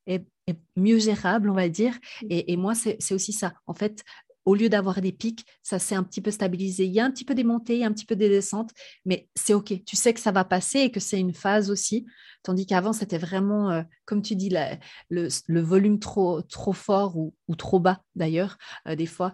[0.75, 1.93] mieux gérable, on va dire.
[2.21, 2.27] Mmh.
[2.29, 3.53] Et, et moi, c'est aussi ça.
[3.67, 4.03] En fait,
[4.47, 6.85] au lieu d'avoir des pics, ça s'est un petit peu stabilisé.
[6.85, 8.71] Il y a un petit peu des montées, un petit peu des descentes,
[9.03, 9.73] mais c'est OK.
[9.85, 12.05] Tu sais que ça va passer et que c'est une phase aussi.
[12.43, 14.49] Tandis qu'avant, c'était vraiment, euh, comme tu dis,
[15.09, 18.57] le, volume trop, trop fort ou, trop bas d'ailleurs,
[18.87, 19.33] euh, des fois.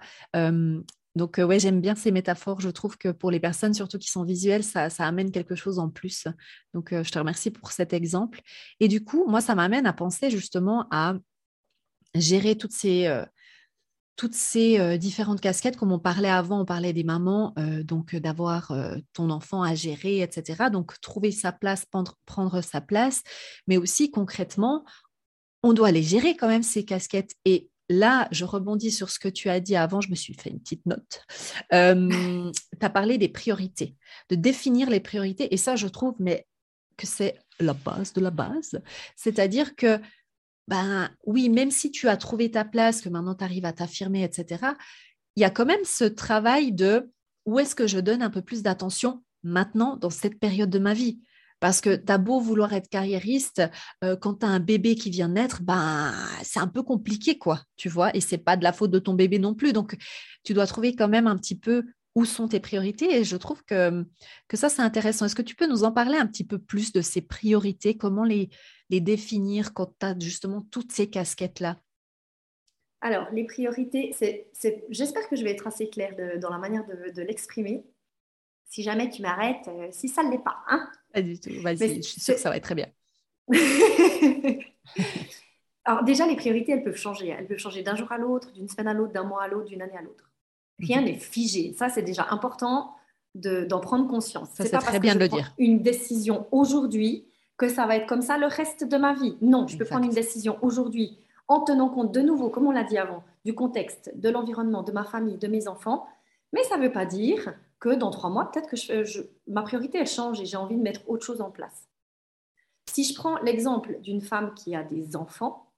[1.16, 2.60] Donc, ouais, j'aime bien ces métaphores.
[2.62, 5.78] Je trouve que pour les personnes, surtout qui sont visuelles, ça, ça amène quelque chose
[5.80, 6.28] en plus.
[6.74, 8.42] Donc, je te remercie pour cet exemple.
[8.80, 11.16] Et du coup, moi, ça m'amène à penser justement à
[12.16, 13.08] gérer toutes ces,
[14.80, 18.74] euh, différentes casquettes, comme on parlait avant, on parlait des mamans, euh, donc euh, d'avoir
[19.14, 20.70] ton enfant à gérer, etc.
[20.72, 23.24] Donc trouver sa place, prendre, sa place,
[23.68, 24.84] mais aussi concrètement,
[25.64, 27.34] on doit les gérer quand même ces casquettes.
[27.46, 30.50] Et là, je rebondis sur ce que tu as dit avant, je me suis fait
[30.50, 31.26] une petite note.
[31.72, 33.96] tu as parlé des priorités,
[34.30, 36.48] de définir les priorités, et ça, je trouve mais,
[36.98, 38.82] que c'est la base de la base.
[39.16, 40.00] C'est-à-dire que
[40.68, 44.24] ben oui, même si tu as trouvé ta place, que maintenant tu arrives à t'affirmer,
[44.24, 44.66] etc.,
[45.36, 47.12] il y a quand même ce travail de
[47.46, 50.94] où est-ce que je donne un peu plus d'attention maintenant dans cette période de ma
[50.94, 51.20] vie?
[51.64, 53.62] Parce que tu as beau vouloir être carriériste,
[54.04, 56.12] euh, quand tu as un bébé qui vient naître, ben,
[56.44, 59.14] c'est un peu compliqué, quoi, tu vois, et c'est pas de la faute de ton
[59.14, 59.72] bébé non plus.
[59.72, 59.96] Donc,
[60.44, 61.84] tu dois trouver quand même un petit peu
[62.16, 63.16] où sont tes priorités.
[63.16, 64.06] Et je trouve que,
[64.50, 65.26] que ça, c'est intéressant.
[65.26, 67.96] Est-ce que tu peux nous en parler un petit peu plus de ces priorités?
[67.96, 68.50] Comment les,
[68.90, 71.78] les définir quand tu as justement toutes ces casquettes-là?
[73.00, 74.50] Alors, les priorités, c'est,
[74.90, 77.86] j'espère que je vais être assez claire dans la manière de, l'exprimer.
[78.74, 80.58] Si jamais tu m'arrêtes, euh, si ça ne l'est pas.
[80.68, 81.52] Hein pas du tout.
[81.62, 82.88] Vas-y, je suis sûre que ça va être très bien.
[85.86, 87.28] Alors déjà, les priorités, elles peuvent changer.
[87.28, 89.68] Elles peuvent changer d'un jour à l'autre, d'une semaine à l'autre, d'un mois à l'autre,
[89.68, 90.32] d'une année à l'autre.
[90.80, 91.06] Rien mhm.
[91.06, 91.76] n'est figé.
[91.78, 92.96] Ça, c'est déjà important
[93.36, 94.50] d'en prendre conscience.
[94.56, 95.54] c'est pas très bien de le dire.
[95.60, 97.26] Une décision aujourd'hui
[97.58, 99.38] que ça va être comme ça le reste de ma vie.
[99.42, 102.84] Non, je peux prendre une décision aujourd'hui en tenant compte de nouveau, comme on l'a
[102.84, 106.08] dit avant, du contexte, de l'environnement, de ma famille, de mes enfants.
[106.54, 107.54] Mais ça ne veut pas dire
[107.84, 111.02] que dans trois mois, peut-être que ma priorité elle change et j'ai envie de mettre
[111.10, 111.90] autre chose en place.
[112.90, 115.70] Si je prends l'exemple d'une femme qui a des enfants,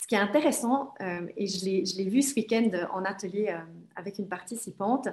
[0.00, 3.58] ce qui est intéressant, euh, et je l'ai vu ce week-end en atelier euh,
[3.96, 5.08] avec une participante,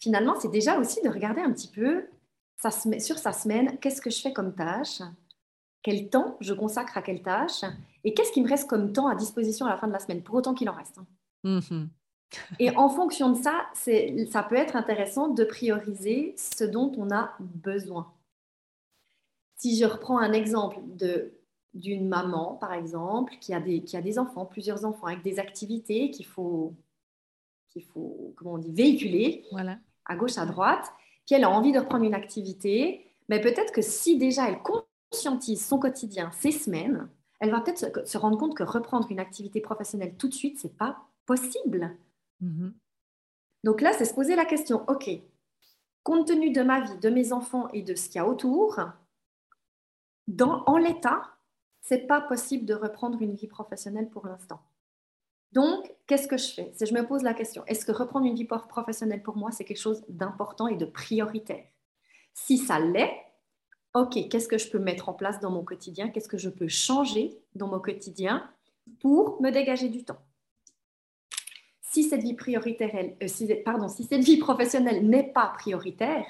[0.00, 2.08] finalement, c'est déjà aussi de regarder un petit peu
[2.98, 5.00] sur sa semaine, qu'est-ce que je fais comme tâche
[5.82, 7.62] Quel temps je consacre à quelle tâche
[8.02, 10.24] Et qu'est-ce qui me reste comme temps à disposition à la fin de la semaine,
[10.24, 10.98] pour autant qu'il en reste
[11.44, 11.86] mm-hmm.
[12.58, 17.34] Et en fonction de ça, ça peut être intéressant de prioriser ce dont on a
[17.40, 18.12] besoin.
[19.56, 20.78] Si je reprends un exemple
[21.74, 25.38] d'une maman, par exemple, qui a, des, qui a des enfants, plusieurs enfants, avec des
[25.38, 26.74] activités qu'il faut,
[27.70, 29.78] qu'il faut comment on dit, véhiculer voilà.
[30.04, 30.92] à gauche, à droite,
[31.26, 35.64] puis elle a envie de reprendre une activité, mais peut-être que si déjà elle conscientise
[35.64, 37.08] son quotidien, ses semaines,
[37.40, 40.76] elle va peut-être se, rendre compte que reprendre une activité professionnelle tout de suite, c'est
[40.76, 41.96] pas possible.
[42.42, 42.72] Mm-hmm.
[43.64, 45.08] Donc là, c'est se poser la question, OK,
[46.02, 48.80] compte tenu de ma vie, de mes enfants et de ce qu'il y a autour,
[50.40, 51.22] en l'état,
[51.80, 54.60] c'est pas possible de reprendre une vie professionnelle pour l'instant.
[55.52, 56.72] Donc, qu'est-ce que je fais?
[56.74, 59.64] Si je me pose la question, est-ce que reprendre une vie professionnelle pour moi, c'est
[59.64, 61.66] quelque chose d'important et de prioritaire?
[62.34, 63.14] Si ça l'est,
[63.94, 66.08] ok, qu'est-ce que je peux mettre en place dans mon quotidien?
[66.08, 68.50] Qu'est-ce que je peux changer dans mon quotidien
[69.00, 70.22] pour me dégager du temps?
[71.92, 72.90] Si cette vie prioritaire,
[73.22, 76.24] euh, pardon, si cette vie professionnelle n'est pas prioritaire,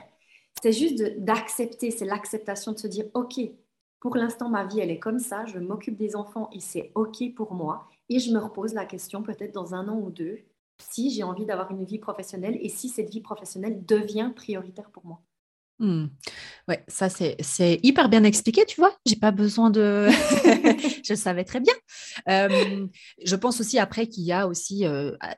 [0.61, 3.41] c'est juste d'accepter, c'est l'acceptation de se dire, OK,
[4.01, 7.35] pour l'instant, ma vie, elle est comme ça, je m'occupe des enfants et c'est OK
[7.37, 7.89] pour moi.
[8.09, 10.41] Et je me repose la question, peut-être dans un an ou deux,
[10.79, 15.07] si j'ai envie d'avoir une vie professionnelle et si cette vie professionnelle devient prioritaire pour
[15.07, 15.21] moi.
[15.79, 16.07] Mmh.
[16.69, 18.95] Ouais, ça c'est hyper bien expliqué, tu vois.
[19.07, 20.09] J'ai pas besoin de.
[21.05, 21.75] je savais très bien.
[22.27, 24.85] je pense aussi après qu'il y a aussi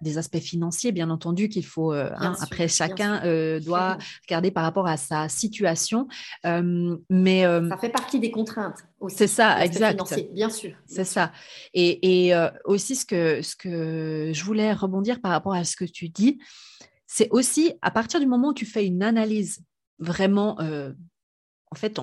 [0.00, 1.92] des aspects financiers, bien entendu, qu'il faut.
[1.92, 3.20] Hein, après, chacun
[3.60, 6.08] doit regarder par rapport à sa situation.
[6.44, 8.78] mais ça fait partie des contraintes.
[9.08, 10.00] C'est ça, exact.
[10.32, 10.72] Bien sûr.
[10.86, 11.32] C'est ça.
[11.72, 12.34] Et, et
[12.64, 16.38] aussi ce que ce que je voulais rebondir par rapport à ce que tu dis,
[17.06, 19.60] c'est aussi à partir du moment où tu fais une analyse
[19.98, 20.92] vraiment, euh,
[21.74, 21.98] en fait,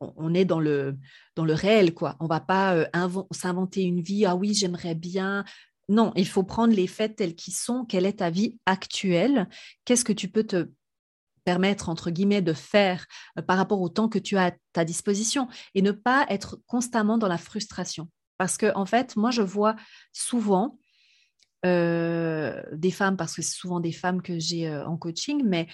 [0.00, 0.98] on, est dans le,
[1.36, 2.16] réel, quoi.
[2.18, 2.86] On va pas euh,
[3.30, 5.44] s'inventer une vie, ah oui, j'aimerais bien.
[5.88, 7.84] Non, il faut prendre les faits tels qu'ils sont.
[7.84, 9.48] Quelle est ta vie actuelle?
[9.84, 10.70] Qu'est-ce que tu peux te
[11.44, 13.06] permettre, entre guillemets, de faire
[13.38, 15.46] euh, par rapport au temps que tu as à ta disposition
[15.76, 18.08] et ne pas être constamment dans la frustration?
[18.38, 19.76] Parce que, en fait, moi, je vois
[20.12, 20.78] souvent
[21.64, 25.68] des femmes, parce que c'est souvent des femmes que j'ai en coaching, mais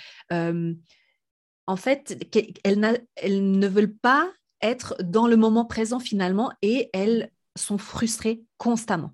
[1.69, 2.19] en fait,
[2.65, 9.13] elles, ne veulent pas être dans le moment présent finalement et elles sont frustrées constamment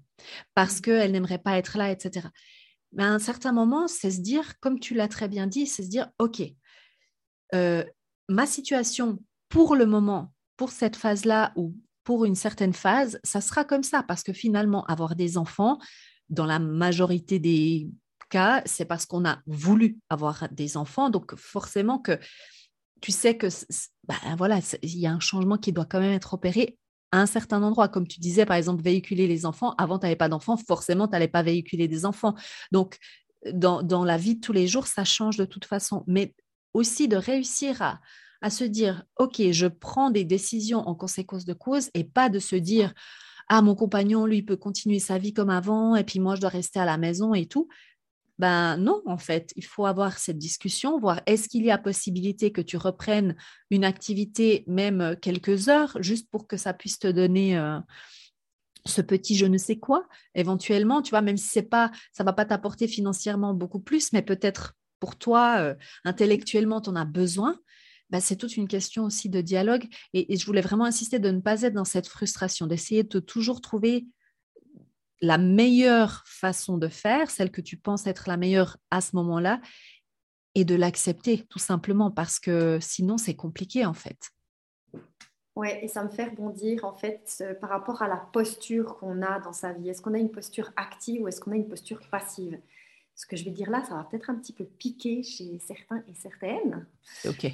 [0.55, 0.83] parce mmh.
[0.83, 2.29] qu'elles n'aimeraient pas être là, etc.
[2.93, 5.83] Mais à un certain moment, c'est se dire, comme tu l'as très bien dit, c'est
[5.83, 6.43] se dire, OK,
[7.57, 7.85] euh,
[8.29, 11.75] ma situation pour le moment, pour cette phase-là ou
[12.05, 15.81] pour une certaine phase, ça sera comme ça parce que finalement, avoir des enfants,
[16.31, 17.91] dans la majorité des
[18.65, 21.11] c'est parce qu'on a voulu avoir des enfants.
[21.11, 22.19] Donc, forcément que
[23.01, 23.49] tu sais que
[24.09, 26.79] ben voilà, il y a un changement qui doit quand même être opéré
[27.13, 27.89] à un certain endroit.
[27.89, 29.75] Comme tu disais, par exemple, véhiculer les enfants.
[29.79, 32.35] Avant, tu n'avais pas d'enfants, forcément, tu n'allais pas véhiculer des enfants.
[32.73, 32.99] Donc,
[33.53, 36.03] dans, la vie de tous les jours, ça change de toute façon.
[36.07, 36.35] Mais
[36.73, 38.01] aussi de réussir à,
[38.41, 42.39] à se dire, OK, je prends des décisions en conséquence de cause et pas de
[42.39, 42.95] se dire,
[43.49, 46.51] ah, mon compagnon, lui, peut continuer sa vie comme avant et puis moi, je dois
[46.51, 47.69] rester à la maison et tout.
[48.39, 52.51] Ben non, en fait, il faut avoir cette discussion, voir est-ce qu'il y a possibilité
[52.51, 53.37] que tu reprennes
[53.71, 57.79] une activité même quelques heures, juste pour que ça puisse te donner euh,
[58.87, 62.33] ce petit je ne sais quoi, éventuellement, tu vois, même si c'est pas, ça va
[62.33, 65.75] pas t'apporter financièrement beaucoup plus, mais peut-être pour toi, euh,
[66.05, 67.59] intellectuellement, tu en as besoin.
[68.11, 69.87] Ben, c'est toute une question aussi de dialogue.
[70.13, 73.21] Et, et, je voulais vraiment insister de ne pas être dans cette frustration, d'essayer de
[73.21, 74.07] toujours trouver
[75.25, 79.61] la meilleure façon de faire, celle que tu penses être la meilleure à ce moment-là,
[80.55, 84.31] et de l'accepter tout simplement parce que sinon c'est compliqué en fait.
[85.57, 89.41] Oui, et ça me fait rebondir en fait par rapport à la posture qu'on a
[89.41, 89.89] dans sa vie.
[89.89, 92.61] Est-ce qu'on a une posture active ou est-ce qu'on a une posture passive?
[93.15, 96.03] Ce que je vais dire là, ça va peut-être un petit peu piquer chez certains
[96.09, 96.87] et certaines.
[97.25, 97.47] Ok.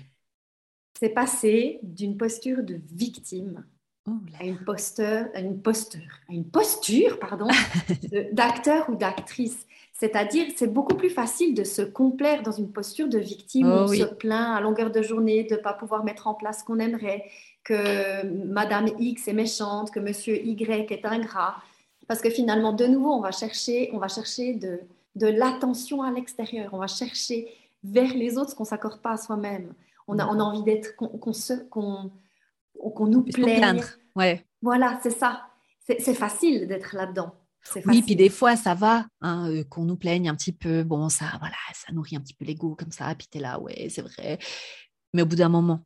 [0.99, 3.65] C'est passer d'une posture de victime
[4.39, 7.49] à une posture, à une posture, une posture, pardon,
[8.33, 9.67] d'acteur ou d'actrice.
[9.93, 13.83] C'est-à-dire, c'est beaucoup plus facile de se complaire dans une posture de victime où oh
[13.83, 16.65] on se plaint à longueur de journée de ne pas pouvoir mettre en place ce
[16.65, 17.25] qu'on aimerait,
[17.65, 21.57] que Madame X est méchante, que Monsieur Y est ingrat.
[22.09, 24.81] Parce que finalement, de nouveau, on va chercher, on va chercher de,
[25.17, 27.49] de l'attention à l'extérieur, on va chercher
[27.85, 29.75] vers les autres ce qu'on ne s'accorde pas à soi-même.
[30.09, 32.11] On a, on a envie d'être, qu'on se, qu'on
[32.75, 33.83] qu'on nous plaigne.
[34.17, 34.47] Ouais.
[34.63, 35.47] Voilà, c'est ça.
[35.79, 37.35] C'est facile d'être là-dedans.
[37.87, 40.83] Oui, puis des fois, ça va, hein, euh, qu'on nous plaigne un petit peu.
[40.83, 43.15] Bon, ça, voilà, ça nourrit un petit peu l'ego comme ça.
[43.15, 44.39] Puis t'es là, ouais, c'est vrai.
[45.13, 45.81] Mais au bout d'un moment,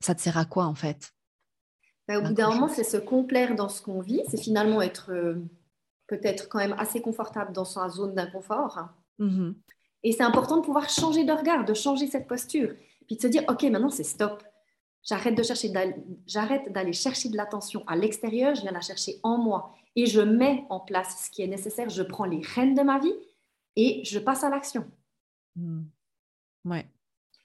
[0.00, 1.12] ça te sert à quoi en fait?
[2.06, 4.22] Bah, Au bout d'un moment, c'est se complaire dans ce qu'on vit.
[4.28, 5.42] C'est finalement être euh,
[6.06, 8.90] peut-être quand même assez confortable dans sa zone d'inconfort.
[9.18, 9.52] Mmh
[10.02, 12.74] Et c'est important de pouvoir changer de regard, de changer cette posture.
[13.06, 14.42] Puis de se dire, OK, maintenant c'est stop.
[15.06, 15.72] J'arrête de chercher,
[16.26, 20.20] j'arrête d'aller chercher de l'attention à l'extérieur, je viens la chercher en moi et je
[20.20, 21.88] mets en place ce qui est nécessaire.
[21.88, 23.14] Je prends les rênes de ma vie
[23.76, 24.84] et je passe à l'action.
[25.54, 25.82] Mmh.
[26.64, 26.86] Ouais.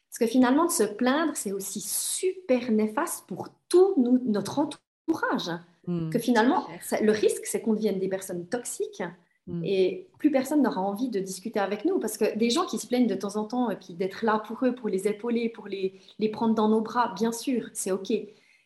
[0.09, 3.93] Parce que finalement, de se plaindre, c'est aussi super néfaste pour tout
[4.25, 5.51] notre entourage.
[5.85, 6.09] Mmh.
[6.09, 6.67] Que finalement,
[6.99, 9.03] le risque, c'est qu'on devienne des personnes toxiques
[9.47, 9.63] Mm.
[9.63, 12.87] Et plus personne n'aura envie de discuter avec nous parce que des gens qui se
[12.87, 15.67] plaignent de temps en temps et puis d'être là pour eux, pour les épauler, pour
[15.67, 18.11] les, les prendre dans nos bras, bien sûr, c'est OK.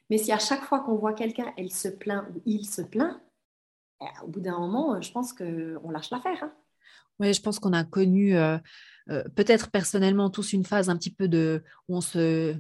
[0.09, 3.19] Mais si à chaque fois qu'on voit quelqu'un, elle se plaint ou il se plaint,
[4.01, 6.43] eh, au bout d'un moment, je pense qu'on lâche l'affaire.
[6.43, 6.53] Hein.
[7.19, 8.57] Oui, je pense qu'on a connu euh,
[9.09, 12.55] euh, peut-être personnellement tous une phase un petit peu de où on se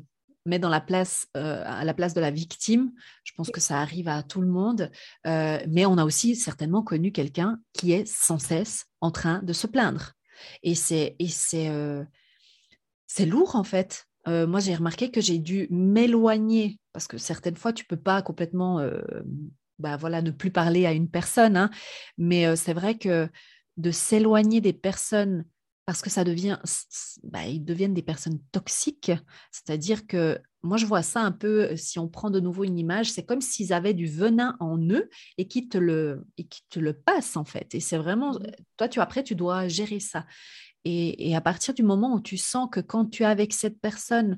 [0.45, 2.91] met dans la place, euh, à la place de la victime.
[3.23, 4.91] Je pense que ça arrive à tout le monde.
[5.25, 9.53] Euh, mais on a aussi certainement connu quelqu'un qui est sans cesse en train de
[9.53, 10.13] se plaindre.
[10.63, 11.15] Et c'est,
[11.53, 12.03] euh,
[13.19, 14.05] lourd en fait.
[14.27, 18.81] moi, j'ai remarqué que j'ai dû m'éloigner parce que certaines fois, tu peux pas complètement,
[19.79, 21.57] bah voilà, ne plus parler à une personne.
[21.57, 21.69] Hein.
[22.17, 23.29] mais c'est vrai que
[23.77, 25.45] de s'éloigner des personnes
[25.85, 26.57] parce que ça devient,
[27.23, 29.11] bah, ils deviennent des personnes toxiques.
[29.51, 33.11] C'est-à-dire que moi, je vois ça un peu, si on prend de nouveau une image,
[33.11, 36.79] c'est comme s'ils avaient du venin en eux et qui te le, et qui te
[36.79, 37.75] le passent en fait.
[37.75, 38.39] Et c'est vraiment, mmh
[38.77, 40.25] toi, tu après, tu dois gérer ça.
[40.83, 43.79] Et, et, à partir du moment où tu sens que quand tu es avec cette
[43.79, 44.37] personne,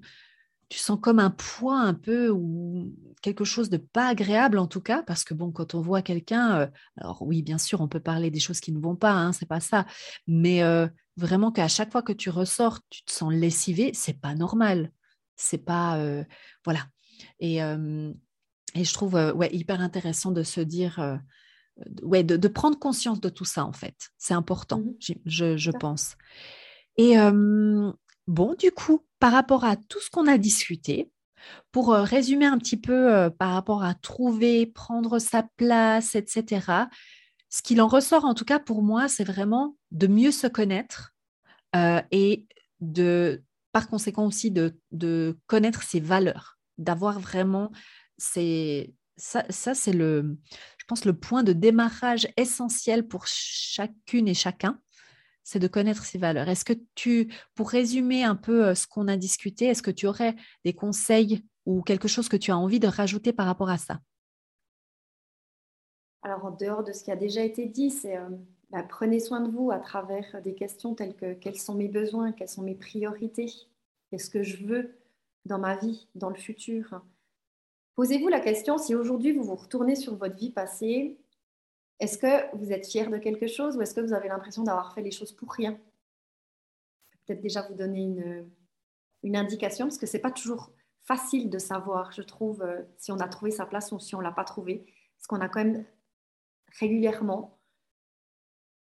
[0.70, 4.82] tu sens comme un poids un peu ou quelque chose de pas agréable en tout
[4.82, 8.00] cas, parce que bon, quand on voit quelqu'un, euh, alors oui, bien sûr, on peut
[8.00, 9.86] parler des choses qui ne vont pas, hein, c'est pas ça,
[10.28, 14.36] mais euh, vraiment qu'à chaque fois que tu ressors, tu te sens lessivé, c'est pas
[14.36, 14.92] normal,
[15.36, 16.24] c'est pas euh,
[16.66, 16.82] voilà.
[17.40, 21.20] Et, et je trouve ouais hyper intéressant de se dire
[22.04, 25.72] ouais de, de, prendre conscience de tout ça en fait, c'est important, mmh je, je
[25.72, 26.16] pense.
[26.98, 27.16] Et
[28.28, 31.12] bon, du coup, par rapport à tout ce qu'on a discuté,
[31.72, 36.88] pour euh, résumer un petit peu euh, par rapport à trouver, prendre sa place, etc.,
[37.50, 41.14] ce qu'il en ressort, en tout cas pour moi, c'est vraiment de mieux se connaître
[41.76, 42.46] euh, et
[42.82, 47.72] de, par conséquent aussi de, connaître ses valeurs, d'avoir vraiment
[48.18, 48.94] ces...
[49.20, 50.38] Ça, ça c'est le,
[50.78, 54.80] je pense, le point de démarrage essentiel pour chacune et chacun
[55.48, 56.50] c'est de connaître ses valeurs.
[56.50, 60.06] Est-ce que tu, pour résumer un peu euh, ce qu'on a discuté, est-ce que tu
[60.06, 60.36] aurais
[60.66, 64.02] des conseils ou quelque chose que tu as envie de rajouter par rapport à ça?
[66.22, 68.28] Alors, en dehors de ce qui a déjà été dit, c'est euh,
[68.72, 72.34] bah, prenez soin de vous à travers des questions telles que quels sont mes besoins,
[72.34, 73.50] quelles sont mes priorités,
[74.10, 74.98] qu'est-ce que je veux
[75.46, 77.02] dans ma vie, dans le futur?
[77.96, 81.18] Posez-vous la question si aujourd'hui vous vous retournez sur votre vie passée,
[82.00, 84.94] est-ce que vous êtes fier de quelque chose ou est-ce que vous avez l'impression d'avoir
[84.94, 85.80] fait les choses pour rien?
[87.26, 88.50] Peut-être déjà vous donner une,
[89.24, 90.72] une indication, parce que ce n'est pas toujours
[91.02, 94.20] facile de savoir, je trouve, euh, si on a trouvé sa place ou si on
[94.20, 94.86] ne l'a pas trouvé.
[95.18, 95.86] Parce qu'on a quand même
[96.80, 97.58] régulièrement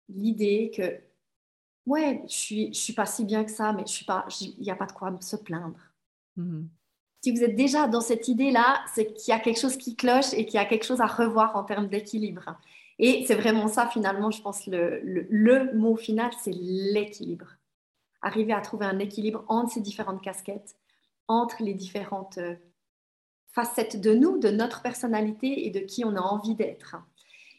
[0.09, 1.01] l'idée que,
[1.87, 3.85] ouais, je ne suis, je suis pas si bien que ça, mais
[4.41, 5.81] il n'y a pas de quoi se plaindre.
[6.37, 6.67] Mmh
[7.27, 10.33] si vous êtes déjà dans cette idée-là, c'est qu'il y a quelque chose qui cloche
[10.33, 12.57] et qu'il y a quelque chose à revoir en termes d'équilibre.
[12.99, 17.57] Et c'est vraiment ça, finalement, je pense, le, mot final, c'est l'équilibre.
[18.23, 20.77] Arriver à trouver un équilibre entre ces différentes casquettes,
[21.29, 22.57] entre les différentes euh,
[23.53, 26.97] facettes de nous, de notre personnalité et de qui on a envie d'être.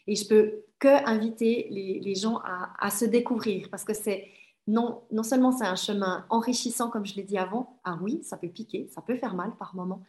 [0.06, 4.28] Et je peux que inviter les, gens à, à, se découvrir parce que c'est
[4.66, 8.36] non, non seulement c'est un chemin enrichissant, comme je l'ai dit avant, ah oui, ça
[8.36, 10.02] peut piquer, ça peut faire mal par moments,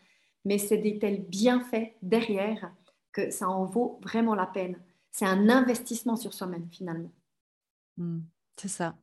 [0.46, 2.72] mais c'est des tels bienfaits derrière
[3.12, 4.80] que ça en vaut vraiment la peine
[5.12, 7.12] c'est un investissement sur soi-même finalement.
[7.98, 8.20] Mmh,
[8.58, 8.98] c'est ça,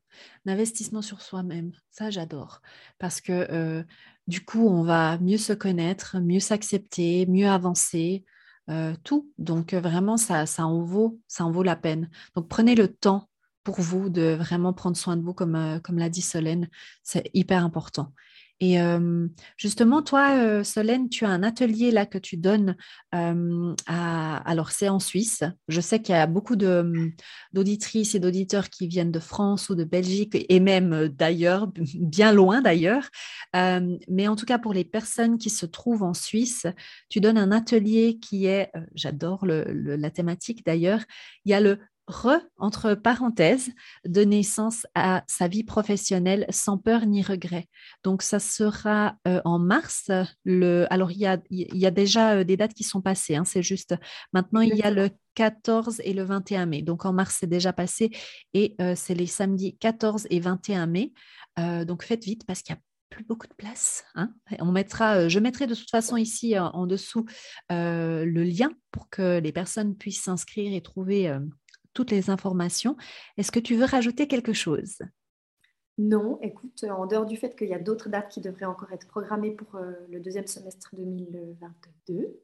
[0.44, 1.72] un investissement sur soi-même.
[1.90, 2.60] Ça, j'adore.
[2.98, 3.82] Parce que euh,
[4.26, 8.24] du coup, on va mieux se connaître, mieux s'accepter, mieux avancer,
[8.68, 9.30] euh, tout.
[9.38, 12.10] Donc, euh, vraiment, ça, ça, en vaut, ça en vaut la peine.
[12.34, 13.28] Donc, prenez le temps
[13.62, 16.68] pour vous de vraiment prendre soin de vous, comme, comme l'a dit Solène.
[17.02, 18.12] C'est hyper important.
[18.60, 18.78] Et
[19.56, 22.76] justement, toi, Solène, tu as un atelier là que tu donnes
[23.12, 24.36] à...
[24.44, 25.44] Alors, c'est en Suisse.
[25.68, 29.84] Je sais qu'il y a beaucoup d'auditrices et d'auditeurs qui viennent de France ou de
[29.84, 33.08] Belgique et même d'ailleurs, bien loin d'ailleurs.
[33.54, 36.66] mais en tout cas, pour les personnes qui se trouvent en Suisse,
[37.08, 41.00] tu donnes un atelier qui est, j'adore la thématique d'ailleurs,
[41.44, 41.78] il y a le
[42.08, 43.70] re, entre parenthèses,
[44.04, 47.68] de naissance à sa vie professionnelle sans peur ni regret.
[48.04, 50.10] Donc, ça sera euh, en mars.
[50.44, 53.36] Le, alors, il y a, il y a déjà euh, des dates qui sont passées.
[53.36, 53.94] Hein, c'est juste
[54.32, 56.82] maintenant, il y a le 14 et le 21 mai.
[56.82, 58.10] Donc, en mars, c'est déjà passé
[58.54, 61.12] et euh, c'est les samedis 14 et 21 mai.
[61.86, 64.04] donc, faites vite parce qu'il y a plus beaucoup de place.
[64.14, 64.32] Hein.
[64.60, 67.24] On mettra, je mettrai de toute façon ici en, dessous
[67.70, 71.32] le lien pour que les personnes puissent s'inscrire et trouver
[71.96, 72.94] toutes les informations.
[73.38, 74.98] Est-ce que tu veux rajouter quelque chose?
[75.96, 79.08] Non, écoute, en dehors du fait qu'il y a d'autres dates qui devraient encore être
[79.08, 82.38] programmées pour euh, le deuxième semestre 2022.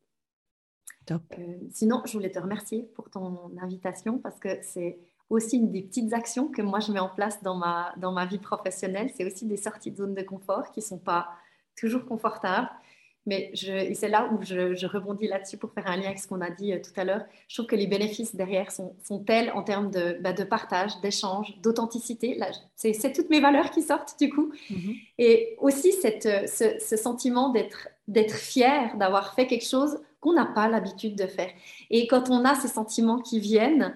[1.04, 1.22] Top.
[1.38, 4.98] Euh, sinon, je voulais te remercier pour ton invitation parce que c'est
[5.28, 8.24] aussi une des petites actions que moi je mets en place dans ma, dans ma
[8.24, 9.10] vie professionnelle.
[9.14, 11.28] C'est aussi des sorties de zone de confort qui ne sont pas
[11.76, 12.70] toujours confortables.
[13.24, 16.40] Mais je, c'est là où je, rebondis là-dessus pour faire un lien avec ce qu'on
[16.40, 17.24] a dit euh, tout à l'heure.
[17.48, 21.00] Je trouve que les bénéfices derrière sont, sont tels en termes de, bah, de partage,
[21.00, 22.38] d'échange, d'authenticité.
[22.74, 24.52] C'est, c'est toutes mes valeurs qui sortent du coup.
[24.70, 24.96] Mm-hmm.
[25.18, 30.32] Et aussi cette, euh, ce, ce, sentiment d'être, d'être fier d'avoir fait quelque chose qu'on
[30.32, 31.50] n'a pas l'habitude de faire.
[31.90, 33.94] Et quand on a ces sentiments qui viennent,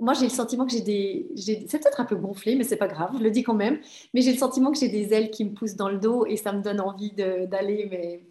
[0.00, 1.28] moi, j'ai le sentiment que j'ai des.
[1.36, 3.80] C'est peut-être un peu gonflé, mais c'est pas grave, je le dis quand même.
[4.14, 6.36] Mais j'ai le sentiment que j'ai des ailes qui me poussent dans le dos et
[6.36, 8.22] ça me donne envie d'aller mais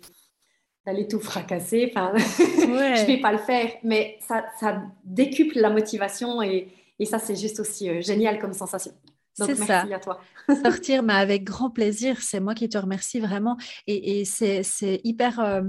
[0.88, 1.92] d'aller tout fracasser.
[1.92, 7.20] Enfin, je vais pas le faire, mais ça, ça décuple la motivation et, et ça,
[7.20, 8.94] c'est juste aussi euh, génial comme sensation.
[9.38, 9.82] Merci ça.
[9.82, 10.22] à toi.
[10.64, 12.22] Sortir, mais avec grand plaisir.
[12.22, 13.58] C'est moi qui te remercie vraiment.
[13.86, 14.64] Et, et c'est
[15.04, 15.40] hyper.
[15.42, 15.62] Euh,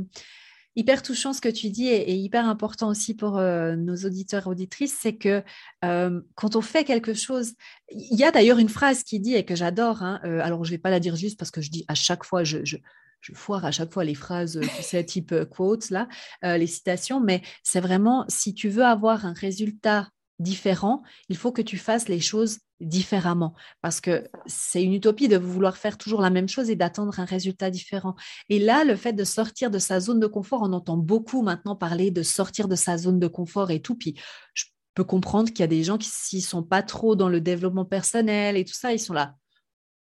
[0.77, 4.51] hyper touchant ce que tu dis et, hyper important aussi pour euh, nos auditeurs et
[4.51, 5.43] auditrices, c'est que
[5.83, 7.55] quand on fait quelque chose,
[7.91, 10.77] il y a d'ailleurs une phrase qui dit et que j'adore, hein, alors je ne
[10.77, 12.77] vais pas la dire juste parce que je dis à chaque fois, je, je,
[13.21, 16.09] je foire à chaque fois les phrases, tu sais, type quotes, là,
[16.43, 20.09] les citations, mais c'est vraiment, si tu veux avoir un résultat
[20.39, 25.37] différent, il faut que tu fasses les choses différemment parce que c'est une utopie de
[25.37, 28.14] vouloir faire toujours la même chose et d'attendre un résultat différent.
[28.49, 31.75] Et là, le fait de sortir de sa zone de confort, on entend beaucoup maintenant
[31.75, 33.97] parler de sortir de sa zone de confort et tout.
[33.97, 34.14] Puis
[34.55, 37.41] je peux comprendre qu'il y a des gens qui, s'ils sont pas trop dans le
[37.41, 39.35] développement personnel et tout ça, ils sont là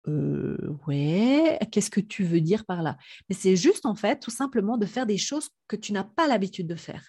[0.08, 2.96] euh, ouais, qu'est-ce que tu veux dire par là?
[3.28, 6.28] Mais c'est juste en fait tout simplement de faire des choses que tu n'as pas
[6.28, 7.04] l'habitude de faire.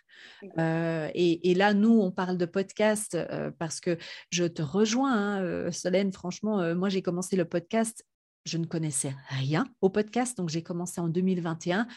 [0.57, 3.97] Euh, et, là, nous, on parle de podcast euh, parce que
[4.31, 6.11] je te rejoins, hein, Solène.
[6.11, 8.03] Franchement, moi, j'ai commencé le podcast,
[8.45, 11.87] je ne connaissais rien au podcast, donc j'ai commencé en 2021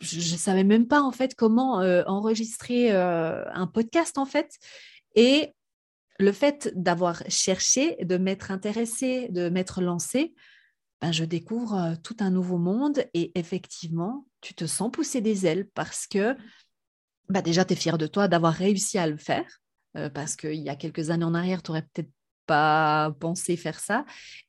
[0.00, 4.48] je ne savais même pas en fait comment enregistrer un podcast en fait.
[5.16, 5.56] Et
[6.18, 10.34] le fait d'avoir cherché, de m'être intéressé, de m'être lancé,
[11.00, 15.46] ben, je découvre euh, tout un nouveau monde et effectivement, tu te sens pousser des
[15.46, 16.36] ailes parce que
[17.28, 19.60] ben, déjà, tu es fier de toi d'avoir réussi à le faire
[19.96, 22.10] euh, parce qu'il y a quelques années en arrière, tu n'aurais peut-être
[22.46, 24.04] pas pensé faire ça.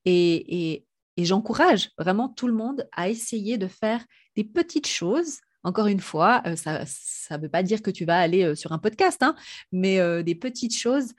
[0.05, 0.85] Et,
[1.17, 4.05] j'encourage vraiment tout le monde à essayer de faire
[4.37, 8.17] des petites choses encore une fois, euh, ça ne veut pas dire que tu vas
[8.17, 9.35] aller sur un podcast, hein,
[9.73, 11.11] mais des petites choses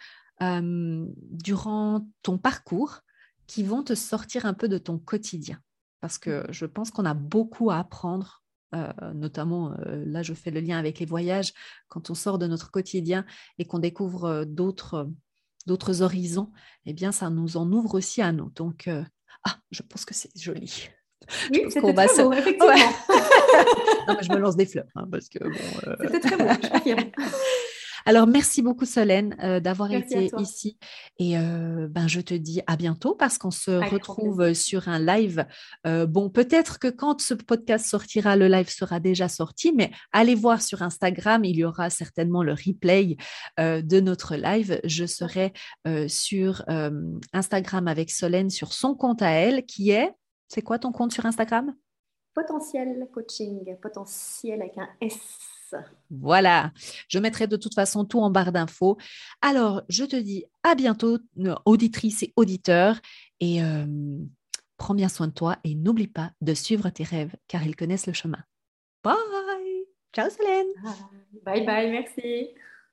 [0.43, 3.01] euh, durant ton parcours
[3.47, 5.61] qui vont te sortir un peu de ton quotidien.
[6.01, 6.53] Parce que mmh.
[6.53, 8.43] je pense qu'on a beaucoup à apprendre,
[8.75, 11.53] euh, notamment euh, là je fais le lien avec les voyages,
[11.89, 13.27] quand on sort de notre quotidien
[13.59, 15.11] et qu'on découvre d'autres
[15.67, 16.51] d'autres horizons,
[16.87, 18.51] eh bien ça nous en ouvre aussi à nous.
[18.55, 20.89] Donc, ah, je pense que c'est joli.
[21.53, 22.23] Oui, c'était très se...
[22.23, 22.75] beau, effectivement.
[24.09, 25.97] non, mais je me lance des fleurs, hein, parce que bon...
[26.01, 27.11] C'était très beau, je
[28.05, 30.79] alors, merci beaucoup, Solène, euh, d'avoir été ici.
[31.19, 35.47] Et euh, ben, je te dis à bientôt parce qu'on se retrouve sur un live.
[35.87, 40.35] Euh, bon, peut-être que quand ce podcast sortira, le live sera déjà sorti, mais allez
[40.35, 43.17] voir sur Instagram, il y aura certainement le replay
[43.59, 44.81] de notre live.
[44.85, 45.53] Je serai
[46.09, 46.65] sur
[47.33, 50.13] Instagram avec Solène sur son compte à elle qui est,
[50.49, 51.75] c'est quoi ton compte sur Instagram?
[52.35, 55.19] Potentiel coaching, potentiel avec un S.
[56.11, 56.73] Voilà,
[57.09, 58.99] je mettrai de toute façon tout en barre d'infos.
[59.43, 61.19] Alors, je te dis à bientôt,
[61.65, 63.01] auditrices et auditeurs,
[63.39, 63.87] et euh,
[64.77, 68.07] prends bien soin de toi et n'oublie pas de suivre tes rêves car ils connaissent
[68.07, 68.43] le chemin.
[69.05, 69.15] Bye.
[70.13, 70.67] Ciao Solène.
[71.45, 72.55] Bye bye, merci